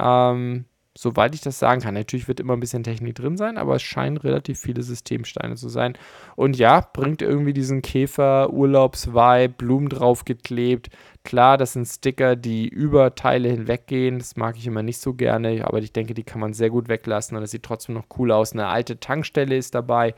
Ähm, 0.00 0.66
soweit 0.96 1.34
ich 1.34 1.40
das 1.40 1.58
sagen 1.58 1.80
kann. 1.80 1.94
Natürlich 1.94 2.28
wird 2.28 2.40
immer 2.40 2.54
ein 2.54 2.60
bisschen 2.60 2.82
Technik 2.82 3.14
drin 3.14 3.36
sein, 3.36 3.58
aber 3.58 3.76
es 3.76 3.82
scheinen 3.82 4.16
relativ 4.16 4.58
viele 4.58 4.82
Systemsteine 4.82 5.56
zu 5.56 5.68
sein. 5.68 5.96
Und 6.34 6.56
ja, 6.56 6.80
bringt 6.92 7.22
irgendwie 7.22 7.52
diesen 7.52 7.82
Käfer-Urlaubs-Vibe, 7.82 9.54
Blumen 9.56 9.88
draufgeklebt. 9.88 10.90
Klar, 11.24 11.58
das 11.58 11.74
sind 11.74 11.86
Sticker, 11.86 12.36
die 12.36 12.68
über 12.68 13.14
Teile 13.14 13.48
hinweggehen. 13.48 14.18
Das 14.18 14.36
mag 14.36 14.56
ich 14.56 14.66
immer 14.66 14.82
nicht 14.82 14.98
so 14.98 15.14
gerne, 15.14 15.64
aber 15.66 15.78
ich 15.78 15.92
denke, 15.92 16.14
die 16.14 16.24
kann 16.24 16.40
man 16.40 16.54
sehr 16.54 16.70
gut 16.70 16.88
weglassen 16.88 17.36
und 17.36 17.42
es 17.42 17.50
sieht 17.50 17.64
trotzdem 17.64 17.94
noch 17.94 18.06
cool 18.18 18.32
aus. 18.32 18.52
Eine 18.52 18.68
alte 18.68 18.98
Tankstelle 18.98 19.56
ist 19.56 19.74
dabei. 19.74 20.14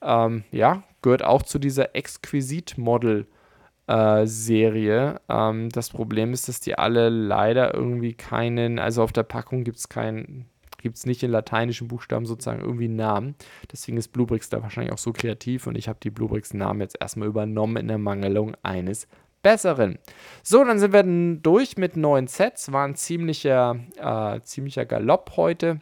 Ähm, 0.00 0.44
ja, 0.50 0.82
gehört 1.02 1.22
auch 1.22 1.42
zu 1.42 1.58
dieser 1.58 1.94
Exquisit-Model- 1.94 3.26
äh, 3.86 4.26
Serie. 4.26 5.20
Ähm, 5.28 5.68
das 5.70 5.90
Problem 5.90 6.32
ist, 6.32 6.48
dass 6.48 6.60
die 6.60 6.76
alle 6.76 7.08
leider 7.08 7.74
irgendwie 7.74 8.14
keinen, 8.14 8.78
also 8.78 9.02
auf 9.02 9.12
der 9.12 9.24
Packung 9.24 9.64
gibt 9.64 9.78
es 9.78 9.88
keinen, 9.88 10.46
gibt 10.78 10.96
es 10.96 11.06
nicht 11.06 11.22
in 11.22 11.30
lateinischen 11.30 11.88
Buchstaben 11.88 12.26
sozusagen 12.26 12.60
irgendwie 12.60 12.86
einen 12.86 12.96
Namen. 12.96 13.34
Deswegen 13.70 13.96
ist 13.96 14.08
Bluebricks 14.08 14.48
da 14.48 14.62
wahrscheinlich 14.62 14.92
auch 14.92 14.98
so 14.98 15.12
kreativ 15.12 15.66
und 15.66 15.76
ich 15.76 15.88
habe 15.88 15.98
die 16.02 16.10
Bluebricks 16.10 16.54
Namen 16.54 16.80
jetzt 16.80 16.98
erstmal 17.00 17.28
übernommen 17.28 17.76
in 17.76 17.88
der 17.88 17.98
Mangelung 17.98 18.54
eines 18.62 19.06
besseren. 19.42 19.98
So, 20.42 20.64
dann 20.64 20.78
sind 20.78 20.92
wir 20.92 21.02
durch 21.42 21.76
mit 21.76 21.96
neuen 21.96 22.28
Sets. 22.28 22.72
War 22.72 22.86
ein 22.86 22.94
ziemlicher, 22.94 23.76
äh, 23.96 24.40
ziemlicher 24.42 24.86
Galopp 24.86 25.32
heute. 25.36 25.80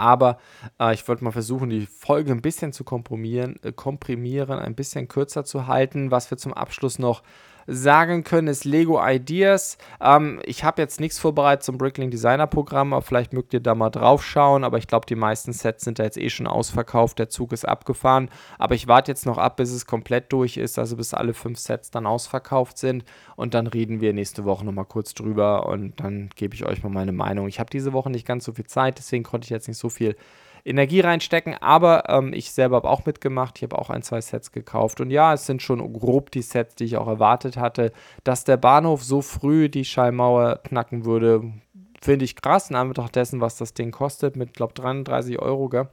Aber 0.00 0.38
äh, 0.80 0.94
ich 0.94 1.06
wollte 1.06 1.22
mal 1.22 1.30
versuchen, 1.30 1.70
die 1.70 1.86
Folge 1.86 2.32
ein 2.32 2.42
bisschen 2.42 2.72
zu 2.72 2.82
komprimieren, 2.84 3.60
äh, 3.62 3.72
komprimieren, 3.72 4.58
ein 4.58 4.74
bisschen 4.74 5.08
kürzer 5.08 5.44
zu 5.44 5.66
halten. 5.66 6.10
Was 6.10 6.30
wir 6.30 6.38
zum 6.38 6.54
Abschluss 6.54 6.98
noch 6.98 7.22
sagen 7.66 8.24
können, 8.24 8.48
ist 8.48 8.64
Lego 8.64 9.00
Ideas. 9.04 9.78
Ähm, 10.00 10.40
ich 10.44 10.64
habe 10.64 10.82
jetzt 10.82 11.00
nichts 11.00 11.18
vorbereitet 11.18 11.62
zum 11.62 11.78
Bricklink 11.78 12.10
Designer 12.10 12.46
Programm, 12.46 12.92
aber 12.92 13.02
vielleicht 13.02 13.32
mögt 13.32 13.52
ihr 13.54 13.60
da 13.60 13.74
mal 13.74 13.90
drauf 13.90 14.24
schauen. 14.24 14.64
Aber 14.64 14.78
ich 14.78 14.86
glaube, 14.86 15.06
die 15.06 15.14
meisten 15.14 15.52
Sets 15.52 15.84
sind 15.84 15.98
da 15.98 16.04
jetzt 16.04 16.18
eh 16.18 16.30
schon 16.30 16.46
ausverkauft. 16.46 17.18
Der 17.18 17.28
Zug 17.28 17.52
ist 17.52 17.66
abgefahren. 17.66 18.28
Aber 18.58 18.74
ich 18.74 18.88
warte 18.88 19.10
jetzt 19.10 19.26
noch 19.26 19.38
ab, 19.38 19.56
bis 19.56 19.70
es 19.70 19.86
komplett 19.86 20.32
durch 20.32 20.56
ist, 20.56 20.78
also 20.78 20.96
bis 20.96 21.14
alle 21.14 21.34
fünf 21.34 21.58
Sets 21.58 21.90
dann 21.90 22.06
ausverkauft 22.06 22.78
sind. 22.78 23.04
Und 23.36 23.54
dann 23.54 23.66
reden 23.66 24.00
wir 24.00 24.12
nächste 24.12 24.44
Woche 24.44 24.64
nochmal 24.64 24.84
kurz 24.84 25.14
drüber 25.14 25.66
und 25.66 26.00
dann 26.00 26.30
gebe 26.36 26.54
ich 26.54 26.66
euch 26.66 26.82
mal 26.82 26.90
meine 26.90 27.12
Meinung. 27.12 27.48
Ich 27.48 27.58
habe 27.58 27.70
diese 27.70 27.92
Woche 27.92 28.10
nicht 28.10 28.26
ganz 28.26 28.44
so 28.44 28.52
viel 28.52 28.66
Zeit, 28.66 28.98
deswegen 28.98 29.24
konnte 29.24 29.46
ich 29.46 29.50
jetzt 29.50 29.68
nicht 29.68 29.78
so 29.78 29.88
viel 29.88 30.16
Energie 30.64 31.00
reinstecken. 31.00 31.54
Aber 31.60 32.08
ähm, 32.08 32.32
ich 32.32 32.52
selber 32.52 32.76
habe 32.76 32.90
auch 32.90 33.06
mitgemacht. 33.06 33.58
Ich 33.58 33.62
habe 33.62 33.78
auch 33.78 33.90
ein, 33.90 34.02
zwei 34.02 34.20
Sets 34.20 34.52
gekauft. 34.52 35.00
Und 35.00 35.10
ja, 35.10 35.34
es 35.34 35.46
sind 35.46 35.62
schon 35.62 35.92
grob 35.92 36.30
die 36.30 36.42
Sets, 36.42 36.74
die 36.74 36.84
ich 36.84 36.96
auch 36.96 37.08
erwartet 37.08 37.56
hatte. 37.56 37.92
Dass 38.24 38.44
der 38.44 38.56
Bahnhof 38.56 39.02
so 39.02 39.22
früh 39.22 39.68
die 39.68 39.84
Schallmauer 39.84 40.60
knacken 40.62 41.04
würde, 41.04 41.52
finde 42.00 42.24
ich 42.24 42.36
krass, 42.36 42.70
in 42.70 42.76
Anbetracht 42.76 43.14
dessen, 43.14 43.40
was 43.40 43.56
das 43.56 43.74
Ding 43.74 43.90
kostet, 43.90 44.36
mit, 44.36 44.54
glaube 44.54 44.72
33 44.74 45.38
Euro, 45.38 45.68
gell? 45.68 45.88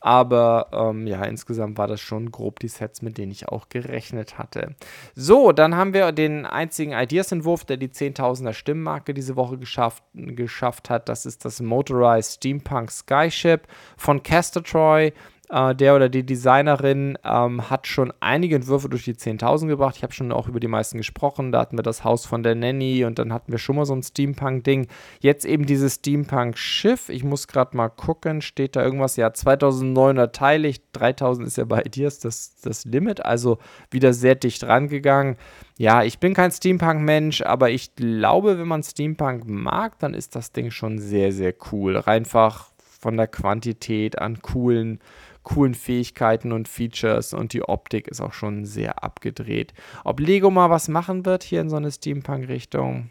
Aber 0.00 0.68
ähm, 0.72 1.06
ja, 1.06 1.24
insgesamt 1.24 1.78
war 1.78 1.88
das 1.88 2.00
schon 2.00 2.30
grob 2.30 2.60
die 2.60 2.68
Sets, 2.68 3.02
mit 3.02 3.18
denen 3.18 3.32
ich 3.32 3.48
auch 3.48 3.68
gerechnet 3.68 4.38
hatte. 4.38 4.76
So, 5.14 5.52
dann 5.52 5.74
haben 5.74 5.94
wir 5.94 6.12
den 6.12 6.46
einzigen 6.46 6.92
Ideas-Entwurf, 6.92 7.64
der 7.64 7.76
die 7.76 7.88
10.000er 7.88 8.52
Stimmenmarke 8.52 9.14
diese 9.14 9.36
Woche 9.36 9.58
geschafft, 9.58 10.04
geschafft 10.14 10.90
hat. 10.90 11.08
Das 11.08 11.26
ist 11.26 11.44
das 11.44 11.60
Motorized 11.60 12.36
Steampunk 12.36 12.90
Skyship 12.90 13.66
von 13.96 14.22
Castor 14.22 14.62
Troy. 14.62 15.12
Äh, 15.50 15.74
der 15.74 15.96
oder 15.96 16.08
die 16.08 16.26
Designerin 16.26 17.16
ähm, 17.24 17.70
hat 17.70 17.86
schon 17.86 18.12
einige 18.20 18.56
Entwürfe 18.56 18.88
durch 18.88 19.04
die 19.04 19.14
10.000 19.14 19.68
gebracht. 19.68 19.96
Ich 19.96 20.02
habe 20.02 20.12
schon 20.12 20.30
auch 20.30 20.46
über 20.46 20.60
die 20.60 20.68
meisten 20.68 20.98
gesprochen. 20.98 21.52
Da 21.52 21.60
hatten 21.60 21.78
wir 21.78 21.82
das 21.82 22.04
Haus 22.04 22.26
von 22.26 22.42
der 22.42 22.54
Nanny 22.54 23.04
und 23.04 23.18
dann 23.18 23.32
hatten 23.32 23.50
wir 23.50 23.58
schon 23.58 23.76
mal 23.76 23.86
so 23.86 23.94
ein 23.94 24.02
Steampunk-Ding. 24.02 24.88
Jetzt 25.20 25.46
eben 25.46 25.64
dieses 25.64 25.96
Steampunk-Schiff. 25.96 27.08
Ich 27.08 27.24
muss 27.24 27.48
gerade 27.48 27.76
mal 27.76 27.88
gucken, 27.88 28.42
steht 28.42 28.76
da 28.76 28.82
irgendwas? 28.82 29.16
Ja, 29.16 29.32
2900 29.32 30.34
Teile. 30.34 30.72
3000 30.92 31.46
ist 31.46 31.56
ja 31.56 31.64
bei 31.64 31.80
Ideas 31.82 32.18
das, 32.18 32.60
das 32.60 32.84
Limit, 32.84 33.24
also 33.24 33.58
wieder 33.90 34.12
sehr 34.12 34.34
dicht 34.34 34.64
rangegangen. 34.64 35.36
Ja, 35.78 36.02
ich 36.02 36.18
bin 36.18 36.34
kein 36.34 36.50
Steampunk-Mensch, 36.50 37.40
aber 37.42 37.70
ich 37.70 37.94
glaube, 37.94 38.58
wenn 38.58 38.68
man 38.68 38.82
Steampunk 38.82 39.44
mag, 39.46 39.98
dann 40.00 40.12
ist 40.12 40.34
das 40.36 40.52
Ding 40.52 40.70
schon 40.70 40.98
sehr, 40.98 41.32
sehr 41.32 41.54
cool. 41.72 41.96
Einfach 42.04 42.70
von 43.00 43.16
der 43.16 43.28
Quantität 43.28 44.18
an 44.18 44.42
coolen 44.42 45.00
coolen 45.48 45.74
Fähigkeiten 45.74 46.52
und 46.52 46.68
Features 46.68 47.32
und 47.32 47.52
die 47.52 47.62
Optik 47.62 48.08
ist 48.08 48.20
auch 48.20 48.32
schon 48.32 48.64
sehr 48.64 49.02
abgedreht. 49.02 49.72
Ob 50.04 50.20
Lego 50.20 50.50
mal 50.50 50.70
was 50.70 50.88
machen 50.88 51.24
wird 51.24 51.42
hier 51.42 51.60
in 51.60 51.70
so 51.70 51.76
eine 51.76 51.90
Steampunk-Richtung, 51.90 53.08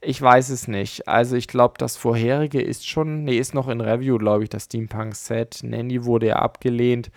ich 0.00 0.20
weiß 0.20 0.50
es 0.50 0.68
nicht. 0.68 1.08
Also 1.08 1.36
ich 1.36 1.48
glaube, 1.48 1.74
das 1.78 1.96
vorherige 1.96 2.60
ist 2.60 2.86
schon, 2.86 3.24
nee, 3.24 3.38
ist 3.38 3.54
noch 3.54 3.68
in 3.68 3.80
Review, 3.80 4.18
glaube 4.18 4.44
ich, 4.44 4.50
das 4.50 4.64
Steampunk-Set. 4.64 5.60
Nanny 5.62 6.04
wurde 6.04 6.26
ja 6.28 6.36
abgelehnt. 6.36 7.10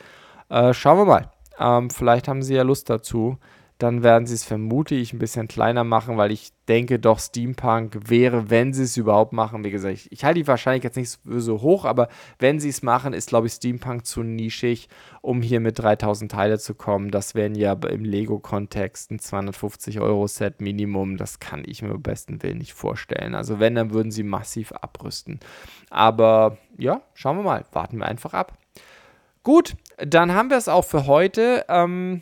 Äh, 0.49 0.73
schauen 0.73 0.99
wir 0.99 1.05
mal. 1.05 1.31
Ähm, 1.59 1.89
vielleicht 1.89 2.27
haben 2.27 2.43
sie 2.43 2.55
ja 2.55 2.63
Lust 2.63 2.89
dazu 2.89 3.37
dann 3.77 4.01
werden 4.01 4.25
sie 4.25 4.33
es 4.33 4.43
vermute 4.43 4.95
ich 4.95 5.13
ein 5.13 5.19
bisschen 5.19 5.47
kleiner 5.47 5.83
machen, 5.83 6.17
weil 6.17 6.31
ich 6.31 6.51
denke 6.67 6.97
doch 6.99 7.19
Steampunk 7.19 8.09
wäre, 8.09 8.49
wenn 8.49 8.73
sie 8.73 8.83
es 8.83 8.97
überhaupt 8.97 9.33
machen, 9.33 9.63
wie 9.63 9.69
gesagt, 9.69 9.93
ich, 9.93 10.11
ich 10.11 10.23
halte 10.23 10.39
die 10.39 10.47
wahrscheinlich 10.47 10.83
jetzt 10.83 10.97
nicht 10.97 11.19
so 11.23 11.61
hoch, 11.61 11.85
aber 11.85 12.09
wenn 12.39 12.59
sie 12.59 12.69
es 12.69 12.81
machen, 12.81 13.13
ist 13.13 13.29
glaube 13.29 13.47
ich 13.47 13.53
Steampunk 13.53 14.05
zu 14.05 14.23
nischig, 14.23 14.89
um 15.21 15.41
hier 15.41 15.59
mit 15.59 15.77
3000 15.77 16.31
Teile 16.31 16.57
zu 16.57 16.73
kommen. 16.73 17.11
Das 17.11 17.35
wären 17.35 17.55
ja 17.55 17.73
im 17.73 18.03
Lego-Kontext 18.03 19.11
ein 19.11 19.19
250 19.19 19.99
Euro 19.99 20.27
Set 20.27 20.59
Minimum, 20.59 21.17
das 21.17 21.39
kann 21.39 21.63
ich 21.65 21.81
mir 21.81 21.91
am 21.91 22.01
besten 22.01 22.41
Willen 22.41 22.57
nicht 22.57 22.73
vorstellen. 22.73 23.35
Also 23.35 23.59
wenn, 23.59 23.75
dann 23.75 23.93
würden 23.93 24.11
sie 24.11 24.23
massiv 24.23 24.71
abrüsten. 24.71 25.39
Aber 25.89 26.57
ja, 26.77 27.01
schauen 27.13 27.37
wir 27.37 27.43
mal, 27.43 27.65
warten 27.71 27.97
wir 27.97 28.07
einfach 28.07 28.33
ab. 28.33 28.57
Gut, 29.43 29.75
dann 29.97 30.33
haben 30.33 30.49
wir 30.49 30.57
es 30.57 30.67
auch 30.67 30.83
für 30.83 31.07
heute. 31.07 31.63
Ähm, 31.69 32.21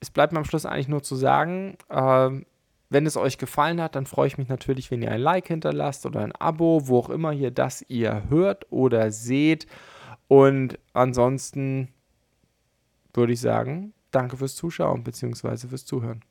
es 0.00 0.10
bleibt 0.10 0.32
mir 0.32 0.38
am 0.38 0.44
Schluss 0.44 0.66
eigentlich 0.66 0.88
nur 0.88 1.02
zu 1.02 1.16
sagen, 1.16 1.76
äh, 1.88 2.30
wenn 2.88 3.06
es 3.06 3.16
euch 3.16 3.38
gefallen 3.38 3.80
hat, 3.80 3.96
dann 3.96 4.06
freue 4.06 4.28
ich 4.28 4.38
mich 4.38 4.48
natürlich, 4.48 4.90
wenn 4.90 5.02
ihr 5.02 5.10
ein 5.10 5.20
Like 5.20 5.48
hinterlasst 5.48 6.06
oder 6.06 6.20
ein 6.20 6.32
Abo, 6.32 6.86
wo 6.86 6.98
auch 6.98 7.10
immer 7.10 7.32
ihr 7.32 7.50
das 7.50 7.84
ihr 7.88 8.28
hört 8.28 8.70
oder 8.70 9.10
seht. 9.10 9.66
Und 10.28 10.78
ansonsten 10.92 11.88
würde 13.12 13.32
ich 13.32 13.40
sagen, 13.40 13.92
danke 14.10 14.36
fürs 14.36 14.54
Zuschauen 14.54 15.02
bzw. 15.02 15.68
fürs 15.68 15.84
Zuhören. 15.84 16.22